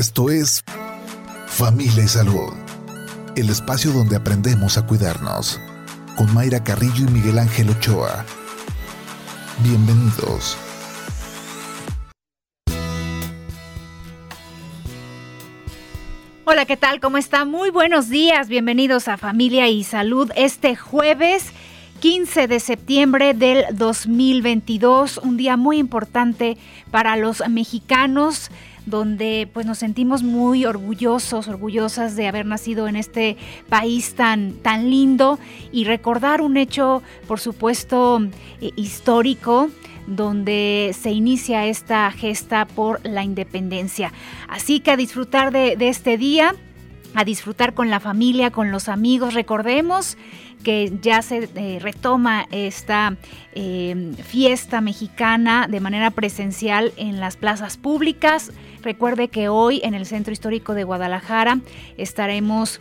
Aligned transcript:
Esto 0.00 0.30
es 0.30 0.64
Familia 1.46 2.02
y 2.02 2.08
Salud, 2.08 2.54
el 3.36 3.50
espacio 3.50 3.92
donde 3.92 4.16
aprendemos 4.16 4.78
a 4.78 4.86
cuidarnos, 4.86 5.60
con 6.16 6.32
Mayra 6.32 6.64
Carrillo 6.64 7.06
y 7.06 7.10
Miguel 7.10 7.38
Ángel 7.38 7.68
Ochoa. 7.68 8.24
Bienvenidos. 9.62 10.56
Hola, 16.46 16.64
¿qué 16.64 16.78
tal? 16.78 16.98
¿Cómo 17.00 17.18
está? 17.18 17.44
Muy 17.44 17.68
buenos 17.68 18.08
días. 18.08 18.48
Bienvenidos 18.48 19.06
a 19.06 19.18
Familia 19.18 19.68
y 19.68 19.84
Salud 19.84 20.30
este 20.34 20.76
jueves 20.76 21.52
15 22.00 22.48
de 22.48 22.60
septiembre 22.60 23.34
del 23.34 23.66
2022, 23.76 25.18
un 25.18 25.36
día 25.36 25.58
muy 25.58 25.76
importante 25.76 26.56
para 26.90 27.16
los 27.16 27.46
mexicanos 27.50 28.50
donde 28.90 29.48
pues 29.52 29.64
nos 29.64 29.78
sentimos 29.78 30.22
muy 30.22 30.64
orgullosos, 30.64 31.48
orgullosas 31.48 32.16
de 32.16 32.28
haber 32.28 32.46
nacido 32.46 32.88
en 32.88 32.96
este 32.96 33.36
país 33.68 34.14
tan, 34.14 34.54
tan 34.54 34.90
lindo 34.90 35.38
y 35.72 35.84
recordar 35.84 36.42
un 36.42 36.56
hecho, 36.56 37.02
por 37.26 37.40
supuesto, 37.40 38.20
eh, 38.60 38.70
histórico 38.76 39.70
donde 40.06 40.94
se 40.98 41.12
inicia 41.12 41.66
esta 41.66 42.10
gesta 42.10 42.66
por 42.66 43.00
la 43.06 43.22
independencia. 43.22 44.12
Así 44.48 44.80
que 44.80 44.90
a 44.90 44.96
disfrutar 44.96 45.52
de, 45.52 45.76
de 45.76 45.88
este 45.88 46.18
día, 46.18 46.54
a 47.14 47.24
disfrutar 47.24 47.74
con 47.74 47.90
la 47.90 48.00
familia, 48.00 48.50
con 48.50 48.72
los 48.72 48.88
amigos. 48.88 49.34
Recordemos 49.34 50.16
que 50.62 50.92
ya 51.00 51.22
se 51.22 51.48
eh, 51.54 51.78
retoma 51.80 52.46
esta 52.50 53.16
eh, 53.54 54.12
fiesta 54.24 54.80
mexicana 54.80 55.66
de 55.68 55.80
manera 55.80 56.10
presencial 56.10 56.92
en 56.96 57.20
las 57.20 57.36
plazas 57.36 57.76
públicas. 57.76 58.52
Recuerde 58.82 59.28
que 59.28 59.48
hoy 59.48 59.80
en 59.84 59.94
el 59.94 60.06
Centro 60.06 60.32
Histórico 60.32 60.74
de 60.74 60.84
Guadalajara 60.84 61.60
estaremos 61.96 62.80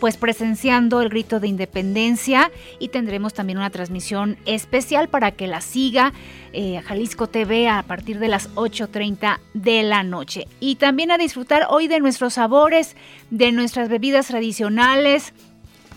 pues 0.00 0.16
presenciando 0.16 1.02
el 1.02 1.10
grito 1.10 1.38
de 1.40 1.48
independencia 1.48 2.50
y 2.78 2.88
tendremos 2.88 3.34
también 3.34 3.58
una 3.58 3.70
transmisión 3.70 4.38
especial 4.46 5.08
para 5.08 5.30
que 5.32 5.46
la 5.46 5.60
siga 5.60 6.12
eh, 6.52 6.80
Jalisco 6.84 7.28
TV 7.28 7.68
a 7.68 7.82
partir 7.82 8.18
de 8.18 8.28
las 8.28 8.52
8.30 8.54 9.38
de 9.52 9.82
la 9.82 10.02
noche. 10.02 10.48
Y 10.58 10.76
también 10.76 11.10
a 11.10 11.18
disfrutar 11.18 11.66
hoy 11.68 11.86
de 11.86 12.00
nuestros 12.00 12.34
sabores, 12.34 12.96
de 13.30 13.52
nuestras 13.52 13.88
bebidas 13.90 14.28
tradicionales, 14.28 15.34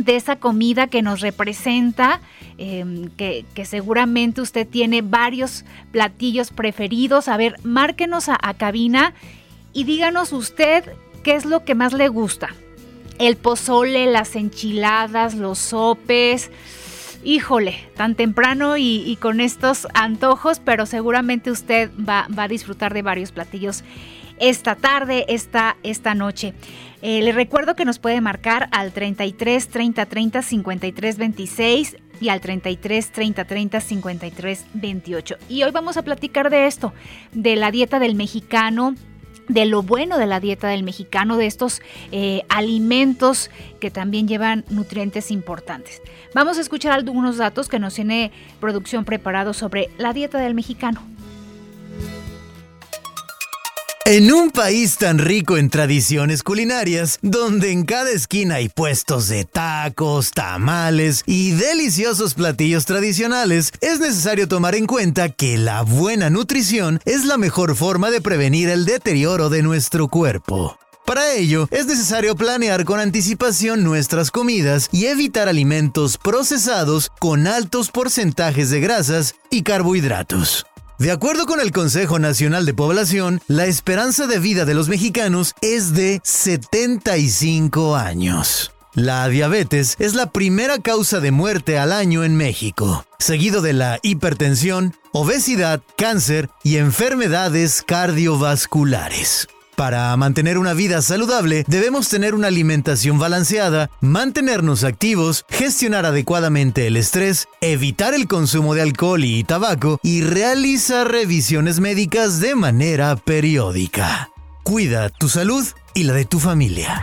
de 0.04 0.16
esa 0.16 0.36
comida 0.38 0.88
que 0.88 1.02
nos 1.02 1.22
representa, 1.22 2.22
em, 2.58 3.10
que, 3.10 3.46
seguramente 3.66 4.42
usted 4.42 4.68
tiene 4.68 5.02
varios 5.02 5.66
platillos 5.92 6.52
preferidos. 6.52 7.28
A 7.28 7.38
ver, 7.38 7.56
márquenos 7.64 8.30
a, 8.30 8.38
cabina 8.56 9.14
y 9.74 9.86
díganos 9.86 10.34
usted 10.34 10.84
qué 11.24 11.36
es 11.36 11.46
lo 11.46 11.64
que 11.64 11.76
más 11.76 11.94
le 11.94 12.08
gusta. 12.08 12.50
El 13.20 13.38
pozole, 13.38 14.06
las 14.08 14.36
enchiladas, 14.36 15.36
los 15.36 15.60
sopes. 15.60 16.52
Híjole, 17.24 17.78
tan 17.96 18.16
temprano 18.16 18.76
y, 18.78 19.18
con 19.22 19.40
estos 19.40 19.88
antojos, 19.94 20.60
pero 20.60 20.86
seguramente 20.86 21.52
usted 21.52 21.90
va, 21.98 22.28
va 22.38 22.44
a 22.44 22.48
disfrutar 22.48 22.94
de 22.94 23.02
varios 23.02 23.32
platillos 23.32 23.84
esta 24.40 24.76
tarde, 24.76 25.26
esta, 25.28 25.78
esta 25.84 26.16
noche. 26.16 26.54
Eh, 27.02 27.22
le 27.22 27.32
recuerdo 27.34 27.76
que 27.76 27.86
nos 27.86 28.00
puede 28.00 28.22
marcar 28.22 28.70
al 28.72 28.94
33 28.94 29.68
30 29.68 30.06
30 30.06 30.42
53 30.42 31.18
26 31.18 31.98
y 32.22 32.30
al 32.30 32.40
33 32.40 33.12
30 33.12 33.46
30 33.46 33.82
53 33.82 34.66
28. 34.74 35.36
Y 35.50 35.64
hoy 35.64 35.72
vamos 35.72 35.98
a 35.98 36.04
platicar 36.04 36.50
de 36.50 36.68
esto, 36.68 36.94
de 37.34 37.56
la 37.58 37.72
dieta 37.72 38.00
del 38.00 38.16
mexicano, 38.16 38.96
de 39.50 39.66
lo 39.66 39.84
bueno 39.84 40.18
de 40.18 40.28
la 40.28 40.40
dieta 40.40 40.70
del 40.70 40.84
mexicano, 40.84 41.38
de 41.38 41.48
estos 41.48 41.82
eh, 42.12 42.44
alimentos 42.50 43.52
que 43.80 43.92
también 43.92 44.28
llevan 44.28 44.64
nutrientes 44.70 45.32
importantes. 45.32 46.02
Vamos 46.34 46.58
a 46.58 46.62
escuchar 46.62 46.94
algunos 46.94 47.38
datos 47.38 47.68
que 47.68 47.80
nos 47.80 47.96
tiene 47.96 48.32
producción 48.60 49.06
preparado 49.06 49.54
sobre 49.54 49.90
la 49.98 50.14
dieta 50.14 50.38
del 50.40 50.54
mexicano. 50.54 51.02
En 54.06 54.34
un 54.34 54.52
país 54.52 54.98
tan 54.98 55.18
rico 55.18 55.56
en 55.56 55.70
tradiciones 55.70 56.44
culinarias, 56.44 57.20
donde 57.22 57.72
en 57.72 57.86
cada 57.86 58.10
esquina 58.10 58.56
hay 58.56 58.68
puestos 58.68 59.30
de 59.30 59.46
tacos, 59.46 60.32
tamales 60.32 61.24
y 61.26 61.52
deliciosos 61.52 62.34
platillos 62.34 62.84
tradicionales, 62.84 63.72
es 63.80 64.02
necesario 64.02 64.50
tomar 64.50 64.76
en 64.76 64.88
cuenta 64.88 65.30
que 65.30 65.58
la 65.58 65.84
buena 65.84 66.30
nutrición 66.30 67.00
es 67.06 67.24
la 67.24 67.38
mejor 67.38 67.78
forma 67.78 68.12
de 68.12 68.20
prevenir 68.20 68.68
el 68.68 68.84
deterioro 68.84 69.50
de 69.50 69.64
nuestro 69.64 70.10
cuerpo. 70.10 70.78
Para 71.06 71.32
ello, 71.32 71.70
es 71.72 71.86
necesario 71.86 72.36
planear 72.36 72.84
con 72.84 73.00
anticipación 73.00 73.86
nuestras 73.86 74.32
comidas 74.32 74.90
y 74.92 75.06
evitar 75.06 75.48
alimentos 75.48 76.18
procesados 76.18 77.10
con 77.20 77.48
altos 77.48 77.90
porcentajes 77.90 78.70
de 78.70 78.82
grasas 78.82 79.36
y 79.50 79.64
carbohidratos. 79.64 80.66
De 81.00 81.12
acuerdo 81.12 81.46
con 81.48 81.60
el 81.60 81.72
Consejo 81.72 82.20
Nacional 82.20 82.66
de 82.66 82.74
Población, 82.74 83.42
la 83.48 83.66
esperanza 83.66 84.28
de 84.28 84.38
vida 84.40 84.64
de 84.66 84.76
los 84.76 84.90
mexicanos 84.90 85.56
es 85.62 85.94
de 85.94 86.22
75 86.24 87.96
años. 87.96 88.72
La 88.94 89.28
diabetes 89.28 89.96
es 89.98 90.14
la 90.14 90.28
primera 90.28 90.78
causa 90.78 91.20
de 91.20 91.32
muerte 91.32 91.80
al 91.80 91.92
año 91.92 92.24
en 92.24 92.36
México, 92.36 93.06
seguido 93.18 93.64
de 93.64 93.74
la 93.74 94.00
hipertensión, 94.04 94.96
obesidad, 95.12 95.82
cáncer 95.98 96.52
y 96.64 96.78
enfermedades 96.78 97.82
cardiovasculares. 97.82 99.48
Para 99.76 100.16
mantener 100.18 100.58
una 100.58 100.74
vida 100.74 101.02
saludable 101.02 101.66
debemos 101.68 102.10
tener 102.10 102.36
una 102.36 102.48
alimentación 102.48 103.18
balanceada, 103.18 103.90
mantenernos 104.02 104.84
activos, 104.84 105.46
gestionar 105.50 106.06
adecuadamente 106.06 106.88
el 106.88 106.98
estrés, 106.98 107.48
evitar 107.62 108.14
el 108.14 108.28
consumo 108.28 108.76
de 108.76 108.82
alcohol 108.82 109.24
y 109.24 109.44
tabaco 109.44 110.00
y 110.04 110.22
realizar 110.22 111.12
revisiones 111.12 111.80
médicas 111.80 112.40
de 112.40 112.56
manera 112.56 113.16
periódica. 113.16 114.30
Cuida 114.64 115.10
tu 115.10 115.28
salud 115.28 115.66
y 115.94 116.04
la 116.04 116.14
de 116.14 116.26
tu 116.26 116.40
familia. 116.40 117.02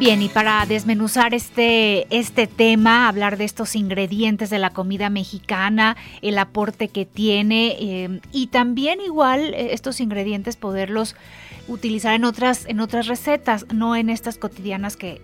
Bien, 0.00 0.22
y 0.22 0.30
para 0.30 0.64
desmenuzar 0.64 1.34
este, 1.34 2.06
este 2.08 2.46
tema, 2.46 3.06
hablar 3.06 3.36
de 3.36 3.44
estos 3.44 3.76
ingredientes 3.76 4.48
de 4.48 4.58
la 4.58 4.70
comida 4.70 5.10
mexicana, 5.10 5.94
el 6.22 6.38
aporte 6.38 6.88
que 6.88 7.04
tiene 7.04 7.76
eh, 7.78 8.20
y 8.32 8.46
también 8.46 9.02
igual 9.02 9.52
eh, 9.52 9.74
estos 9.74 10.00
ingredientes 10.00 10.56
poderlos 10.56 11.16
utilizar 11.68 12.14
en 12.14 12.24
otras, 12.24 12.66
en 12.66 12.80
otras 12.80 13.06
recetas, 13.06 13.66
no 13.72 13.96
en 13.96 14.10
estas 14.10 14.38
cotidianas 14.38 14.96
que, 14.96 15.20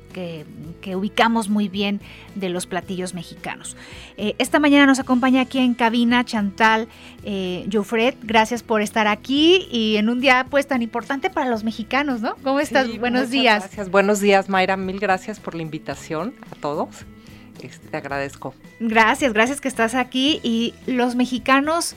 ubicamos 0.94 1.48
muy 1.48 1.68
bien 1.68 2.00
de 2.36 2.48
los 2.48 2.66
platillos 2.66 3.12
mexicanos. 3.12 3.76
Eh, 4.16 4.34
esta 4.38 4.58
mañana 4.58 4.86
nos 4.86 4.98
acompaña 4.98 5.42
aquí 5.42 5.58
en 5.58 5.74
cabina 5.74 6.24
Chantal 6.24 6.88
eh, 7.24 7.68
gracias 8.22 8.62
por 8.62 8.80
estar 8.80 9.06
aquí 9.08 9.66
y 9.70 9.96
en 9.96 10.08
un 10.08 10.20
día 10.20 10.46
pues 10.48 10.66
tan 10.66 10.80
importante 10.82 11.28
para 11.28 11.50
los 11.50 11.64
mexicanos, 11.64 12.20
¿no? 12.20 12.36
¿Cómo 12.42 12.60
estás? 12.60 12.98
Buenos 12.98 13.30
días. 13.30 13.64
Gracias, 13.64 13.90
buenos 13.90 14.20
días 14.20 14.48
Mayra, 14.48 14.65
mil 14.74 14.98
gracias 14.98 15.38
por 15.38 15.54
la 15.54 15.62
invitación 15.62 16.34
a 16.50 16.56
todos. 16.56 16.88
Este, 17.62 17.88
te 17.88 17.96
agradezco. 17.96 18.54
Gracias, 18.80 19.32
gracias 19.32 19.60
que 19.60 19.68
estás 19.68 19.94
aquí 19.94 20.40
y 20.42 20.74
los 20.86 21.14
mexicanos 21.14 21.94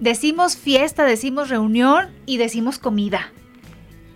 decimos 0.00 0.56
fiesta, 0.56 1.04
decimos 1.04 1.48
reunión 1.48 2.08
y 2.26 2.38
decimos 2.38 2.78
comida. 2.78 3.30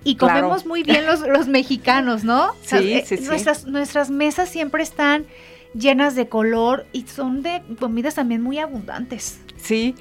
Y 0.03 0.17
comemos 0.17 0.67
muy 0.67 0.83
bien 0.83 1.05
los, 1.07 1.21
mexicanos, 1.49 2.25
¿no? 2.25 2.53
Sí, 2.63 2.95
eh, 2.95 3.05
sí, 3.07 3.19
sí. 3.19 3.25
Nuestras, 3.25 3.67
nuestras 3.67 4.11
mesas 4.11 4.49
siempre 4.49 4.83
están 4.83 5.27
llenas 5.75 6.15
de 6.15 6.29
color 6.29 6.87
y 6.93 7.03
son 7.03 7.43
de 7.43 7.63
comidas 7.79 8.15
también 8.15 8.43
muy 8.43 8.59
abundantes. 8.59 9.41
Sí, 9.57 9.95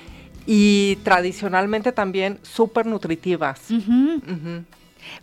y 0.46 0.98
tradicionalmente 0.98 1.92
también 1.92 2.40
súper 2.44 2.86
nutritivas. 2.86 3.62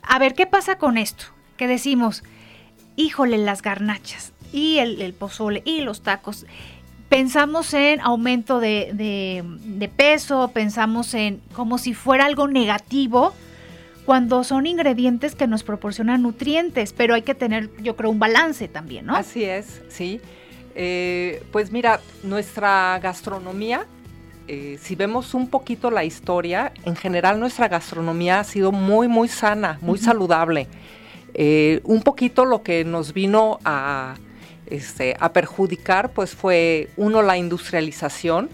A 0.03 0.19
ver, 0.19 0.35
¿qué 0.35 0.47
pasa 0.47 0.79
con 0.79 0.99
esto? 0.99 1.25
Que 1.56 1.67
decimos, 1.67 2.23
híjole, 2.97 3.39
las 3.39 3.62
garnachas 3.62 4.33
y 4.53 4.79
el, 4.79 5.12
pozole 5.15 5.62
y 5.65 5.81
los 5.81 6.03
tacos. 6.03 6.47
Pensamos 7.09 7.75
en 7.75 8.00
aumento 8.00 8.59
de, 8.61 8.93
de 8.94 9.89
peso, 9.89 10.50
pensamos 10.55 11.12
en 11.15 11.41
como 11.53 11.79
si 11.79 11.94
fuera 11.94 12.25
algo 12.25 12.49
negativo, 12.49 13.35
cuando 14.05 14.44
son 14.44 14.67
ingredientes 14.67 15.35
que 15.35 15.47
nos 15.47 15.62
proporcionan 15.62 16.23
nutrientes, 16.23 16.93
pero 16.93 17.15
hay 17.15 17.23
que 17.23 17.35
tener, 17.35 17.71
yo 17.83 17.97
creo, 17.97 18.11
un 18.11 18.19
balance 18.19 18.69
también, 18.69 19.06
¿no? 19.06 19.15
Así 19.15 19.45
es, 19.45 19.81
sí. 19.88 20.21
Eh, 20.75 21.43
pues 21.53 21.71
mira, 21.71 22.00
nuestra 22.23 22.99
gastronomía, 23.00 23.87
eh, 24.49 24.79
si 24.81 24.97
vemos 24.97 25.35
un 25.35 25.49
poquito 25.49 25.91
la 25.91 26.05
historia, 26.05 26.73
en 26.85 26.97
general 26.97 27.38
nuestra 27.38 27.69
gastronomía 27.69 28.41
ha 28.41 28.45
sido 28.45 28.73
muy, 28.73 29.06
muy 29.06 29.29
sana, 29.29 29.79
muy 29.83 29.99
saludable. 29.99 30.67
Eh, 31.34 31.81
un 31.84 32.02
poquito 32.02 32.44
lo 32.44 32.62
que 32.62 32.84
nos 32.84 33.12
vino 33.12 33.58
a 33.64 34.17
este, 34.67 35.17
a 35.19 35.32
perjudicar, 35.32 36.12
pues 36.12 36.34
fue 36.34 36.88
uno 36.96 37.23
la 37.23 37.37
industrialización 37.37 38.49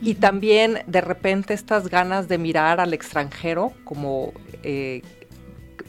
y 0.00 0.14
también 0.14 0.82
de 0.86 1.00
repente 1.00 1.54
estas 1.54 1.88
ganas 1.88 2.26
de 2.26 2.38
mirar 2.38 2.80
al 2.80 2.94
extranjero 2.94 3.72
como, 3.84 4.32
eh, 4.62 5.02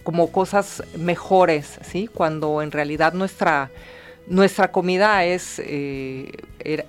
como 0.04 0.32
cosas 0.32 0.84
mejores, 0.98 1.80
¿sí? 1.82 2.08
Cuando 2.08 2.62
en 2.62 2.72
realidad 2.72 3.14
nuestra, 3.14 3.72
nuestra 4.28 4.72
comida 4.72 5.24
es, 5.26 5.60
eh, 5.66 6.32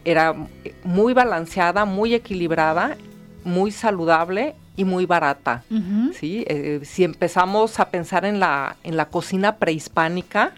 era, 0.05 0.35
muy 0.83 1.15
balanceada, 1.15 1.85
muy 1.85 2.15
equilibrada, 2.15 2.97
muy 3.45 3.71
saludable 3.71 4.55
y 4.77 4.85
muy 4.85 5.07
barata. 5.07 5.65
¿sí? 6.19 6.45
Eh, 6.49 6.81
si 6.85 7.05
empezamos 7.05 7.79
a 7.81 7.91
pensar 7.91 8.25
en 8.25 8.41
la, 8.41 8.77
en 8.83 8.97
la 8.97 9.07
cocina 9.09 9.57
prehispánica, 9.57 10.53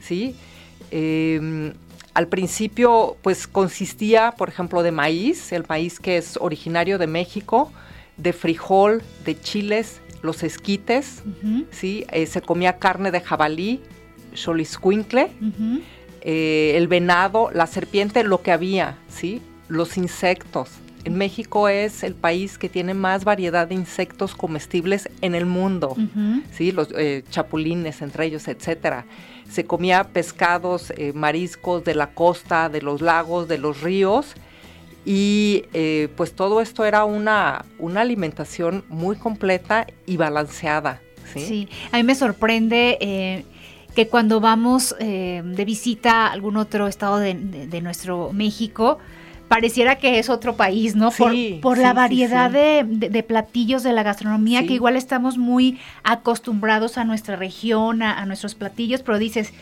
¿sí? 0.00 0.34
Em, 0.90 1.72
al 2.14 2.26
principio, 2.26 3.16
pues 3.22 3.46
consistía, 3.46 4.32
por 4.36 4.48
ejemplo, 4.48 4.82
de 4.82 4.90
maíz, 4.90 5.52
el 5.52 5.64
maíz 5.68 6.00
que 6.00 6.16
es 6.16 6.36
originario 6.40 6.98
de 6.98 7.06
México, 7.06 7.70
de 8.16 8.32
frijol, 8.32 9.02
de 9.24 9.40
chiles, 9.40 10.00
los 10.22 10.42
esquites, 10.42 11.22
¿sí? 11.70 12.04
Eh, 12.12 12.26
se 12.26 12.42
comía 12.42 12.78
carne 12.78 13.10
de 13.10 13.20
jabalí, 13.20 13.80
xoliscuincle, 14.34 15.30
eh, 16.20 16.72
el 16.76 16.88
venado, 16.88 17.50
la 17.54 17.66
serpiente, 17.66 18.24
lo 18.24 18.42
que 18.42 18.52
había, 18.52 18.98
¿sí? 19.08 19.40
Los 19.68 19.96
insectos. 19.96 20.70
En 21.04 21.16
México 21.16 21.68
es 21.68 22.02
el 22.02 22.14
país 22.14 22.58
que 22.58 22.68
tiene 22.68 22.92
más 22.92 23.24
variedad 23.24 23.66
de 23.66 23.74
insectos 23.74 24.34
comestibles 24.34 25.08
en 25.22 25.34
el 25.34 25.46
mundo, 25.46 25.96
¿sí? 26.52 26.72
Los 26.72 26.88
eh, 26.96 27.24
chapulines 27.30 28.02
entre 28.02 28.26
ellos, 28.26 28.48
etcétera 28.48 29.06
se 29.50 29.64
comía 29.64 30.04
pescados, 30.04 30.92
eh, 30.96 31.12
mariscos 31.12 31.82
de 31.82 31.96
la 31.96 32.14
costa, 32.14 32.68
de 32.68 32.82
los 32.82 33.00
lagos, 33.00 33.48
de 33.48 33.58
los 33.58 33.80
ríos. 33.80 34.34
Y 35.04 35.64
eh, 35.72 36.08
pues 36.16 36.34
todo 36.34 36.60
esto 36.60 36.84
era 36.84 37.04
una, 37.04 37.64
una 37.80 38.02
alimentación 38.02 38.84
muy 38.88 39.16
completa 39.16 39.88
y 40.06 40.16
balanceada. 40.16 41.00
Sí, 41.34 41.68
a 41.90 41.96
mí 41.96 42.04
me 42.04 42.14
sorprende 42.14 43.44
que 43.94 44.06
cuando 44.06 44.40
vamos 44.40 44.94
de 44.98 45.64
visita 45.64 46.26
a 46.26 46.32
algún 46.32 46.56
otro 46.56 46.86
estado 46.86 47.18
de, 47.18 47.34
de 47.34 47.80
nuestro 47.80 48.32
México, 48.32 48.98
pareciera 49.50 49.96
que 49.96 50.20
es 50.20 50.30
otro 50.30 50.54
país, 50.54 50.94
¿no? 50.94 51.10
por, 51.10 51.76
la 51.76 51.92
variedad 51.92 52.48
de, 52.48 53.24
platillos 53.26 53.82
de 53.82 53.92
la 53.92 54.04
gastronomía, 54.04 54.64
que 54.64 54.74
igual 54.74 54.94
estamos 54.94 55.38
muy 55.38 55.80
acostumbrados 56.04 56.98
a 56.98 57.04
nuestra 57.04 57.34
región, 57.34 58.00
a, 58.00 58.24
nuestros 58.26 58.54
platillos, 58.54 59.02
pero 59.02 59.18
dices, 59.18 59.52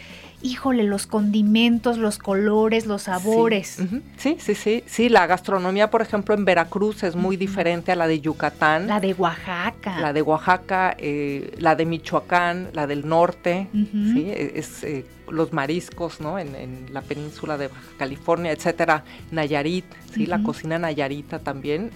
híjole, 0.43 0.85
los 0.85 1.07
condimentos, 1.07 1.99
los 1.99 2.19
colores, 2.19 2.87
los 2.87 3.03
sabores. 3.03 3.79
Sí, 4.17 4.37
sí, 4.39 4.55
sí, 4.55 4.85
sí, 4.87 5.09
la 5.09 5.27
gastronomía, 5.27 5.91
por 5.91 6.03
ejemplo, 6.03 6.35
en 6.35 6.45
Veracruz 6.45 7.03
es 7.03 7.17
muy 7.17 7.37
diferente 7.37 7.93
a 7.93 7.97
la 7.97 8.07
de 8.07 8.21
Yucatán. 8.21 8.87
La 8.87 9.01
de 9.01 9.15
Oaxaca. 9.15 9.99
La 10.01 10.13
de 10.13 10.23
Oaxaca, 10.23 10.95
eh, 10.99 11.55
la 11.59 11.75
de 11.75 11.87
Michoacán, 11.87 12.71
la 12.73 12.87
del 12.87 13.09
norte, 13.09 13.69
¿sí? 13.73 14.25
E, 14.29 14.53
es... 14.57 14.85
Eh, 14.85 15.05
los 15.31 15.53
mariscos, 15.53 16.23
¿no? 16.23 16.39
En, 16.39 16.87
la 16.91 17.03
península 17.03 17.59
de 17.59 17.69
Baja 17.69 17.83
California, 17.99 18.51
etcétera, 18.51 19.05
Nayarit, 19.31 19.85
¿sí? 20.15 20.25
La 20.25 20.43
cocina 20.43 20.79
nayarita 20.79 21.39
también. 21.39 21.91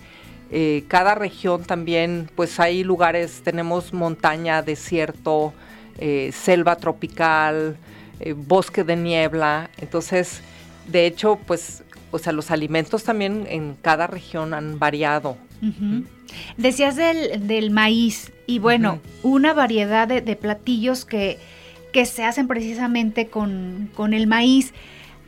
Eh, 0.51 0.85
cada 0.87 1.15
región 1.15 1.65
también, 1.65 2.31
pues 2.35 2.61
hay 2.61 2.85
lugares, 2.85 3.41
tenemos 3.43 3.95
montaña, 3.95 4.61
desierto, 4.61 5.55
eh, 5.99 6.31
selva 6.33 6.77
tropical, 6.77 7.79
eh, 8.23 8.33
bosque 8.33 8.85
de 8.85 8.97
niebla. 8.97 9.71
Entonces, 9.79 10.41
de 10.87 11.07
hecho, 11.07 11.39
pues, 11.47 11.83
o 12.11 12.19
sea, 12.19 12.33
los 12.33 12.51
alimentos 12.51 13.05
también 13.05 13.47
en 13.49 13.77
cada 13.81 14.07
región 14.07 14.55
han 14.55 14.79
variado. 14.79 15.37
Decías 16.57 16.97
del, 16.97 17.71
maíz 17.71 18.33
y 18.47 18.59
bueno, 18.59 18.99
una 19.23 19.53
variedad 19.55 20.09
de 20.09 20.37
platillos 20.37 21.05
que 21.05 21.39
que 21.93 22.07
se 22.07 22.25
hacen 22.25 22.49
precisamente 22.49 23.29
con, 23.29 23.91
el 24.13 24.27
maíz. 24.27 24.73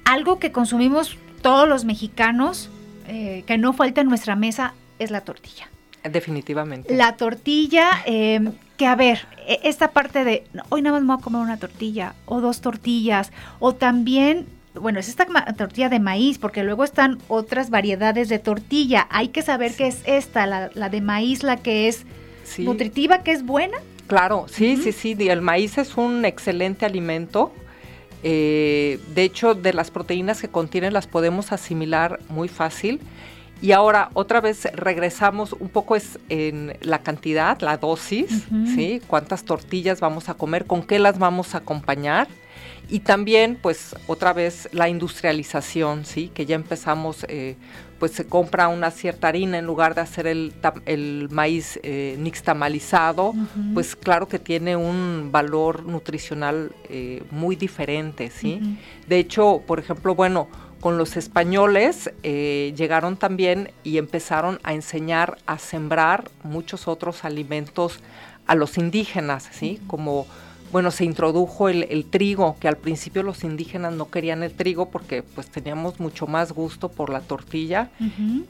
Algo 0.05 0.39
que 0.39 0.51
consumimos 0.51 1.17
todos 1.43 1.69
los 1.69 1.85
mexicanos, 1.85 2.71
eh, 3.07 3.45
que 3.47 3.59
no 3.59 3.73
falta 3.75 4.01
en 4.01 4.09
nuestra 4.09 4.35
mesa, 4.35 4.75
es 4.99 5.11
la 5.11 5.21
tortilla. 5.21 5.69
Definitivamente. 6.11 6.95
La 6.95 7.17
tortilla, 7.17 8.03
eh, 8.05 8.53
que 8.77 8.87
a 8.87 8.95
ver, 8.95 9.27
e, 9.47 9.61
esta 9.65 9.93
parte 9.93 10.25
de 10.25 10.45
hoy 10.69 10.83
nada 10.83 10.97
más 10.97 11.03
me 11.03 11.15
voy 11.15 11.21
a 11.21 11.25
comer 11.25 11.41
una 11.41 11.57
tortilla 11.57 12.15
o 12.27 12.41
dos 12.43 12.61
tortillas, 12.61 13.33
o 13.59 13.75
también, 13.75 14.47
bueno, 14.75 15.01
es 15.01 15.09
esta 15.09 15.27
tortilla 15.55 15.89
de 15.89 16.01
maíz, 16.01 16.39
porque 16.39 16.63
luego 16.63 16.85
están 16.85 17.19
otras 17.29 17.71
variedades 17.71 18.29
de 18.29 18.39
tortilla. 18.39 19.07
Hay 19.11 19.29
que 19.29 19.41
saber 19.41 19.75
qué 19.75 19.87
es 19.87 20.03
esta, 20.05 20.47
la, 20.47 20.89
de 20.89 21.01
maíz, 21.01 21.43
la 21.43 21.57
que 21.57 21.89
es 21.89 22.05
nutritiva, 22.59 23.23
que 23.23 23.33
es 23.33 23.45
buena. 23.45 23.79
Claro, 24.07 24.45
sí, 24.49 24.77
sí, 24.77 24.93
sí. 24.93 25.17
El 25.21 25.41
maíz 25.41 25.79
es 25.79 25.97
un 25.97 26.27
excelente 26.27 26.85
alimento. 26.85 27.51
Eh, 28.23 29.01
de 29.15 29.23
hecho, 29.23 29.55
de 29.55 29.73
las 29.73 29.91
proteínas 29.91 30.41
que 30.41 30.49
contienen 30.49 30.93
las 30.93 31.07
podemos 31.07 31.53
asimilar 31.53 32.21
muy 32.29 32.49
fácil. 32.49 33.01
Y 33.65 33.73
ahora 33.73 34.11
otra 34.13 34.43
vez 34.43 34.69
regresamos 34.75 35.55
un 35.55 35.71
poco 35.71 35.97
es 35.97 36.19
en 36.29 36.77
la 36.83 36.99
cantidad, 36.99 37.59
la 37.63 37.79
dosis, 37.79 38.45
¿sí? 38.75 39.01
Cuántas 39.07 39.45
tortillas 39.47 40.01
vamos 40.01 40.29
a 40.29 40.35
comer, 40.35 40.67
con 40.67 40.83
qué 40.83 40.99
las 40.99 41.19
vamos 41.19 41.55
a 41.55 41.59
acompañar. 41.59 42.29
Y 42.91 43.01
también, 43.01 43.59
pues, 43.63 43.97
otra 44.07 44.35
vez 44.35 44.69
la 44.73 44.91
industrialización, 44.91 46.05
¿sí? 46.05 46.31
Que 46.35 46.45
ya 46.45 46.57
empezamos 46.57 47.25
eh, 47.27 47.57
pues 47.99 48.13
se 48.13 48.27
compra 48.27 48.69
una 48.69 48.91
cierta 48.91 49.29
harina 49.29 49.57
en 49.57 49.65
lugar 49.65 49.95
de 49.95 50.03
hacer 50.03 50.27
el, 50.27 50.53
el 50.85 51.29
maíz 51.31 51.81
eh, 51.83 52.17
nixtamalizado, 52.19 53.33
pues 53.73 53.97
claro 53.97 54.29
que 54.29 54.39
tiene 54.39 54.77
un 54.77 55.31
valor 55.33 55.87
nutricional 55.87 56.73
eh, 56.91 57.23
muy 57.31 57.57
diferente, 57.57 58.31
¿sí? 58.31 58.61
De 59.09 59.19
hecho, 59.19 59.63
por 59.67 59.79
ejemplo, 59.79 60.15
bueno, 60.15 60.49
con 60.85 60.99
los 60.99 61.17
españoles 61.17 62.13
eh, 62.23 62.75
llegaron 62.77 63.17
también 63.17 63.71
y 63.85 63.97
empezaron 63.97 64.61
a 64.65 64.75
enseñar 64.75 65.39
a 65.47 65.57
sembrar 65.57 66.31
muchos 66.43 66.89
otros 66.89 67.25
alimentos 67.25 68.01
a 68.47 68.55
los 68.55 68.77
indígenas, 68.77 69.49
¿sí? 69.51 69.81
Como 69.87 70.27
bueno, 70.73 70.91
se 70.91 71.07
introdujo 71.07 71.71
el, 71.71 72.05
trigo, 72.05 72.59
que 72.61 72.69
al 72.69 72.77
principio 72.77 73.23
los 73.23 73.45
indígenas 73.45 73.95
no 73.95 74.11
querían 74.11 74.43
el 74.43 74.53
trigo 74.53 74.91
porque 74.91 75.23
pues 75.23 75.49
teníamos 75.49 76.01
mucho 76.01 76.27
más 76.27 76.53
gusto 76.53 76.91
por 76.91 77.09
la 77.09 77.21
tortilla 77.21 77.89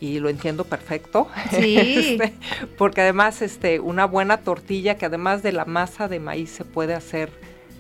y 0.01 0.19
lo 0.19 0.29
entiendo 0.29 0.65
perfecto. 0.65 1.29
Sí. 1.51 1.77
Este, 1.79 2.35
porque 2.77 3.03
además 3.03 3.43
este, 3.43 3.79
una 3.79 4.07
buena 4.07 4.39
tortilla 4.39 4.97
que 4.97 5.07
además 5.07 5.45
de 5.45 5.53
la 5.53 5.67
masa 5.67 6.09
de 6.09 6.19
maíz 6.19 6.51
se 6.51 6.65
puede 6.65 6.95
hacer 6.95 7.31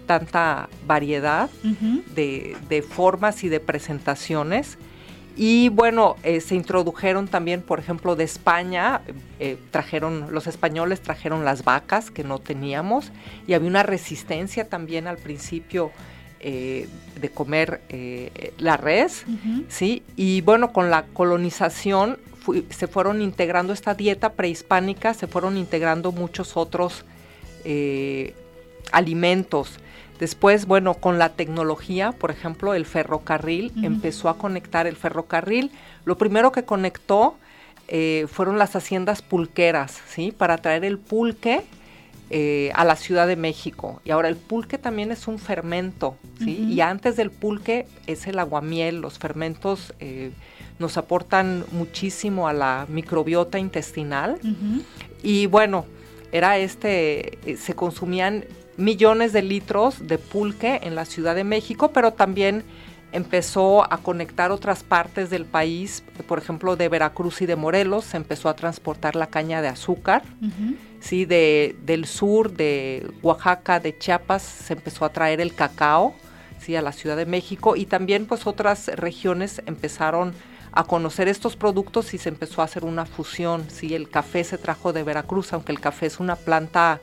tanta 0.07 0.69
variedad 0.87 1.51
de, 2.15 2.57
de 2.69 2.83
formas 2.83 3.45
y 3.45 3.49
de 3.49 3.61
presentaciones. 3.61 4.79
Y 5.37 5.69
bueno, 5.69 6.17
eh, 6.23 6.41
se 6.41 6.55
introdujeron 6.55 7.27
también, 7.27 7.61
por 7.61 7.81
ejemplo, 7.81 8.15
de 8.15 8.23
España, 8.23 9.01
eh, 9.41 9.59
trajeron, 9.73 10.33
los 10.33 10.47
españoles 10.47 11.01
trajeron 11.01 11.45
las 11.45 11.65
vacas 11.65 12.11
que 12.11 12.23
no 12.23 12.39
teníamos 12.39 13.11
y 13.47 13.55
había 13.55 13.69
una 13.69 13.83
resistencia 13.83 14.69
también 14.69 15.09
al 15.09 15.17
principio 15.17 15.91
eh, 16.39 16.89
de 17.21 17.31
comer 17.31 17.81
la 18.59 18.77
res, 18.77 19.25
¿sí? 19.69 20.03
Y 20.15 20.43
bueno, 20.43 20.73
con 20.73 20.91
la 20.91 21.05
colonización 21.07 22.19
se 22.69 22.87
fueron 22.87 23.23
integrando 23.23 23.73
esta 23.73 23.95
dieta 23.95 24.35
prehispánica, 24.35 25.15
se 25.15 25.27
fueron 25.27 25.57
integrando 25.57 26.13
muchos 26.13 26.57
otros 26.57 27.05
alimentos 28.93 29.79
Después, 30.19 30.67
bueno, 30.67 30.95
con 30.95 31.19
la 31.19 31.31
tecnología, 31.31 32.13
por 32.13 32.31
ejemplo, 32.31 32.75
el 32.75 32.87
ferrocarril 32.87 33.73
empezó 33.83 34.29
a 34.29 34.39
conectar 34.39 34.87
el 34.87 34.97
ferrocarril. 34.97 35.73
Lo 36.05 36.17
primero 36.17 36.53
que 36.53 36.65
conectó 36.65 37.37
eh, 37.89 38.27
fueron 38.31 38.57
las 38.57 38.77
haciendas 38.77 39.23
pulqueras, 39.23 40.01
¿sí? 40.07 40.33
Para 40.33 40.59
traer 40.59 40.85
el 40.85 40.99
pulque 40.99 41.63
eh, 42.31 42.71
a 42.75 42.85
la 42.85 42.95
Ciudad 42.95 43.27
de 43.27 43.35
México. 43.35 44.01
Y 44.05 44.13
ahora 44.13 44.29
el 44.29 44.37
pulque 44.37 44.79
también 44.79 45.11
es 45.11 45.27
un 45.27 45.41
fermento, 45.41 46.17
¿sí? 46.39 46.69
Y 46.71 46.81
antes 46.81 47.17
del 47.17 47.33
pulque 47.33 47.89
es 48.07 48.29
el 48.29 48.39
aguamiel. 48.39 49.01
Los 49.01 49.19
fermentos 49.19 49.95
eh, 49.99 50.31
nos 50.79 50.97
aportan 50.97 51.65
muchísimo 51.73 52.47
a 52.47 52.53
la 52.53 52.87
microbiota 52.89 53.59
intestinal. 53.59 54.39
Y 55.25 55.47
bueno, 55.47 55.87
era 56.31 56.57
este, 56.59 57.39
se 57.59 57.75
consumían 57.75 58.45
millones 58.77 59.33
de 59.33 59.43
litros 59.43 60.07
de 60.07 60.19
pulque 60.19 60.81
en 60.83 60.95
la 60.95 61.05
Ciudad 61.05 61.35
de 61.35 61.45
México, 61.45 61.91
pero 61.93 62.13
también 62.13 62.65
empezó 63.13 63.91
a 63.93 63.99
conectar 63.99 64.51
otras 64.51 64.83
partes 64.83 65.31
del 65.31 65.45
país, 65.45 66.03
por 66.27 66.39
ejemplo 66.39 66.75
de 66.75 66.89
Veracruz 66.89 67.43
y 67.43 67.47
de 67.47 67.55
Morelos, 67.55 68.05
se 68.05 68.17
empezó 68.17 68.49
a 68.49 68.57
transportar 68.57 69.15
la 69.15 69.29
caña 69.29 69.63
de 69.63 69.69
azúcar, 69.69 70.23
sí, 70.99 71.25
de, 71.25 71.77
del 71.85 72.07
sur, 72.07 72.53
de 72.53 73.09
Oaxaca, 73.23 73.79
de 73.79 73.97
Chiapas, 73.97 74.43
se 74.43 74.73
empezó 74.73 75.05
a 75.05 75.11
traer 75.11 75.41
el 75.41 75.55
cacao, 75.55 76.15
sí, 76.59 76.75
a 76.75 76.83
la 76.83 76.91
Ciudad 76.91 77.17
de 77.17 77.25
México 77.25 77.77
y 77.77 77.87
también 77.87 78.27
pues 78.27 78.49
otras 78.49 78.89
regiones 78.89 79.63
empezaron 79.67 80.35
a 80.73 80.83
conocer 80.83 81.29
estos 81.29 81.55
productos 81.55 82.15
y 82.15 82.19
se 82.19 82.31
empezó 82.31 82.63
a 82.63 82.65
hacer 82.65 82.85
una 82.85 83.07
fusión. 83.07 83.65
Sí, 83.71 83.95
el 83.95 84.09
café 84.09 84.43
se 84.43 84.59
trajo 84.59 84.93
de 84.93 85.05
Veracruz, 85.05 85.53
aunque 85.53 85.71
el 85.71 85.79
café 85.79 86.07
es 86.07 86.19
una 86.19 86.35
planta 86.35 87.01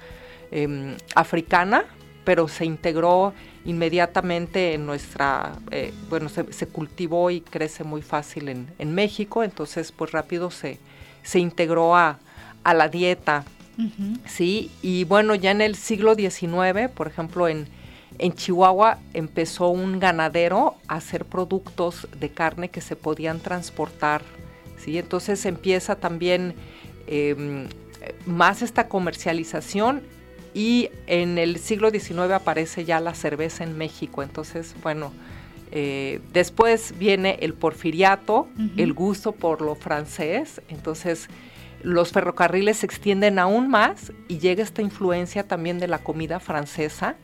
em, 0.52 0.96
africana, 1.16 1.86
pero 2.24 2.48
se 2.48 2.66
integró 2.66 3.34
inmediatamente 3.66 4.74
en 4.74 4.86
nuestra, 4.86 5.54
eh, 5.72 5.94
bueno, 6.10 6.30
se, 6.30 6.68
cultivó 6.68 7.30
y 7.32 7.42
crece 7.42 7.84
muy 7.84 8.02
fácil 8.02 8.50
en, 8.50 8.94
México, 8.94 9.44
entonces 9.44 9.92
pues 9.92 10.12
rápido 10.12 10.52
se, 10.52 10.80
se 11.24 11.40
integró 11.40 11.96
a, 11.96 12.20
la 12.64 12.90
dieta, 12.90 13.44
¿sí? 14.28 14.70
Y 14.84 15.06
bueno, 15.06 15.34
ya 15.34 15.50
en 15.50 15.62
el 15.62 15.76
siglo 15.76 16.14
XIX, 16.14 16.90
por 16.94 17.08
ejemplo, 17.08 17.48
en, 17.48 17.68
en 18.20 18.34
Chihuahua 18.34 19.00
empezó 19.14 19.70
un 19.70 20.00
ganadero 20.00 20.76
a 20.88 20.96
hacer 20.96 21.26
productos 21.26 22.08
de 22.20 22.30
carne 22.30 22.70
que 22.70 22.82
se 22.82 22.96
podían 22.96 23.40
transportar, 23.40 24.22
¿sí? 24.78 25.00
Entonces 25.00 25.44
empieza 25.46 25.96
también 25.96 26.54
em, 27.08 27.68
más 28.28 28.62
esta 28.62 28.88
comercialización 28.88 30.04
y 30.54 30.90
en 31.08 31.38
el 31.38 31.58
siglo 31.58 31.90
XIX 31.92 32.32
aparece 32.32 32.86
ya 32.86 33.00
la 33.00 33.14
cerveza 33.14 33.64
en 33.64 33.78
México. 33.78 34.24
Entonces, 34.24 34.76
bueno, 34.84 35.14
eh, 35.72 36.20
después 36.34 36.94
viene 36.98 37.38
el 37.42 37.54
porfiriato, 37.54 38.48
el 38.78 38.94
gusto 38.94 39.32
por 39.32 39.62
lo 39.62 39.76
francés. 39.76 40.62
Entonces, 40.68 41.30
los 41.84 42.12
ferrocarriles 42.12 42.78
se 42.78 42.86
extienden 42.86 43.40
aún 43.40 43.70
más 43.70 44.12
y 44.28 44.40
llega 44.40 44.64
esta 44.64 44.82
influencia 44.82 45.48
también 45.48 45.80
de 45.80 45.88
la 45.88 46.00
comida 46.00 46.40
francesa 46.40 47.16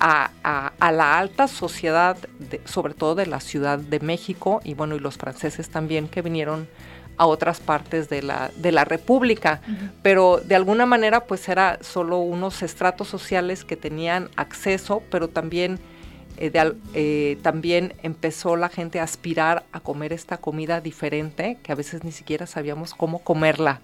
a, 0.00 0.72
la 0.92 1.18
alta 1.18 1.48
sociedad, 1.48 2.16
sobre 2.64 2.94
todo 2.94 3.14
de 3.14 3.26
la 3.26 3.40
Ciudad 3.40 3.78
de 3.78 4.00
México 4.00 4.60
y 4.64 4.74
bueno, 4.74 4.96
y 4.96 4.98
los 4.98 5.16
franceses 5.16 5.68
también 5.68 6.08
que 6.08 6.22
vinieron 6.22 6.68
a 7.16 7.26
otras 7.26 7.60
partes 7.60 8.08
de 8.08 8.22
la, 8.22 8.50
de 8.56 8.72
la 8.72 8.84
República, 8.84 9.60
pero 10.02 10.40
de 10.44 10.54
alguna 10.54 10.86
manera 10.86 11.24
pues 11.24 11.48
era 11.48 11.78
solo 11.80 12.18
unos 12.18 12.62
estratos 12.62 13.08
sociales 13.08 13.64
que 13.64 13.76
tenían 13.76 14.30
acceso, 14.36 15.02
pero 15.10 15.28
también, 15.28 15.78
eh, 16.38 16.50
eh, 16.94 17.38
también 17.42 17.94
empezó 18.02 18.56
la 18.56 18.68
gente 18.68 18.98
a 18.98 19.04
aspirar 19.04 19.64
a 19.70 19.80
comer 19.80 20.12
esta 20.12 20.38
comida 20.38 20.80
diferente, 20.80 21.58
que 21.62 21.70
a 21.70 21.76
veces 21.76 22.02
ni 22.02 22.10
siquiera 22.10 22.46
sabíamos 22.46 22.94
cómo 22.94 23.20
comerla, 23.20 23.80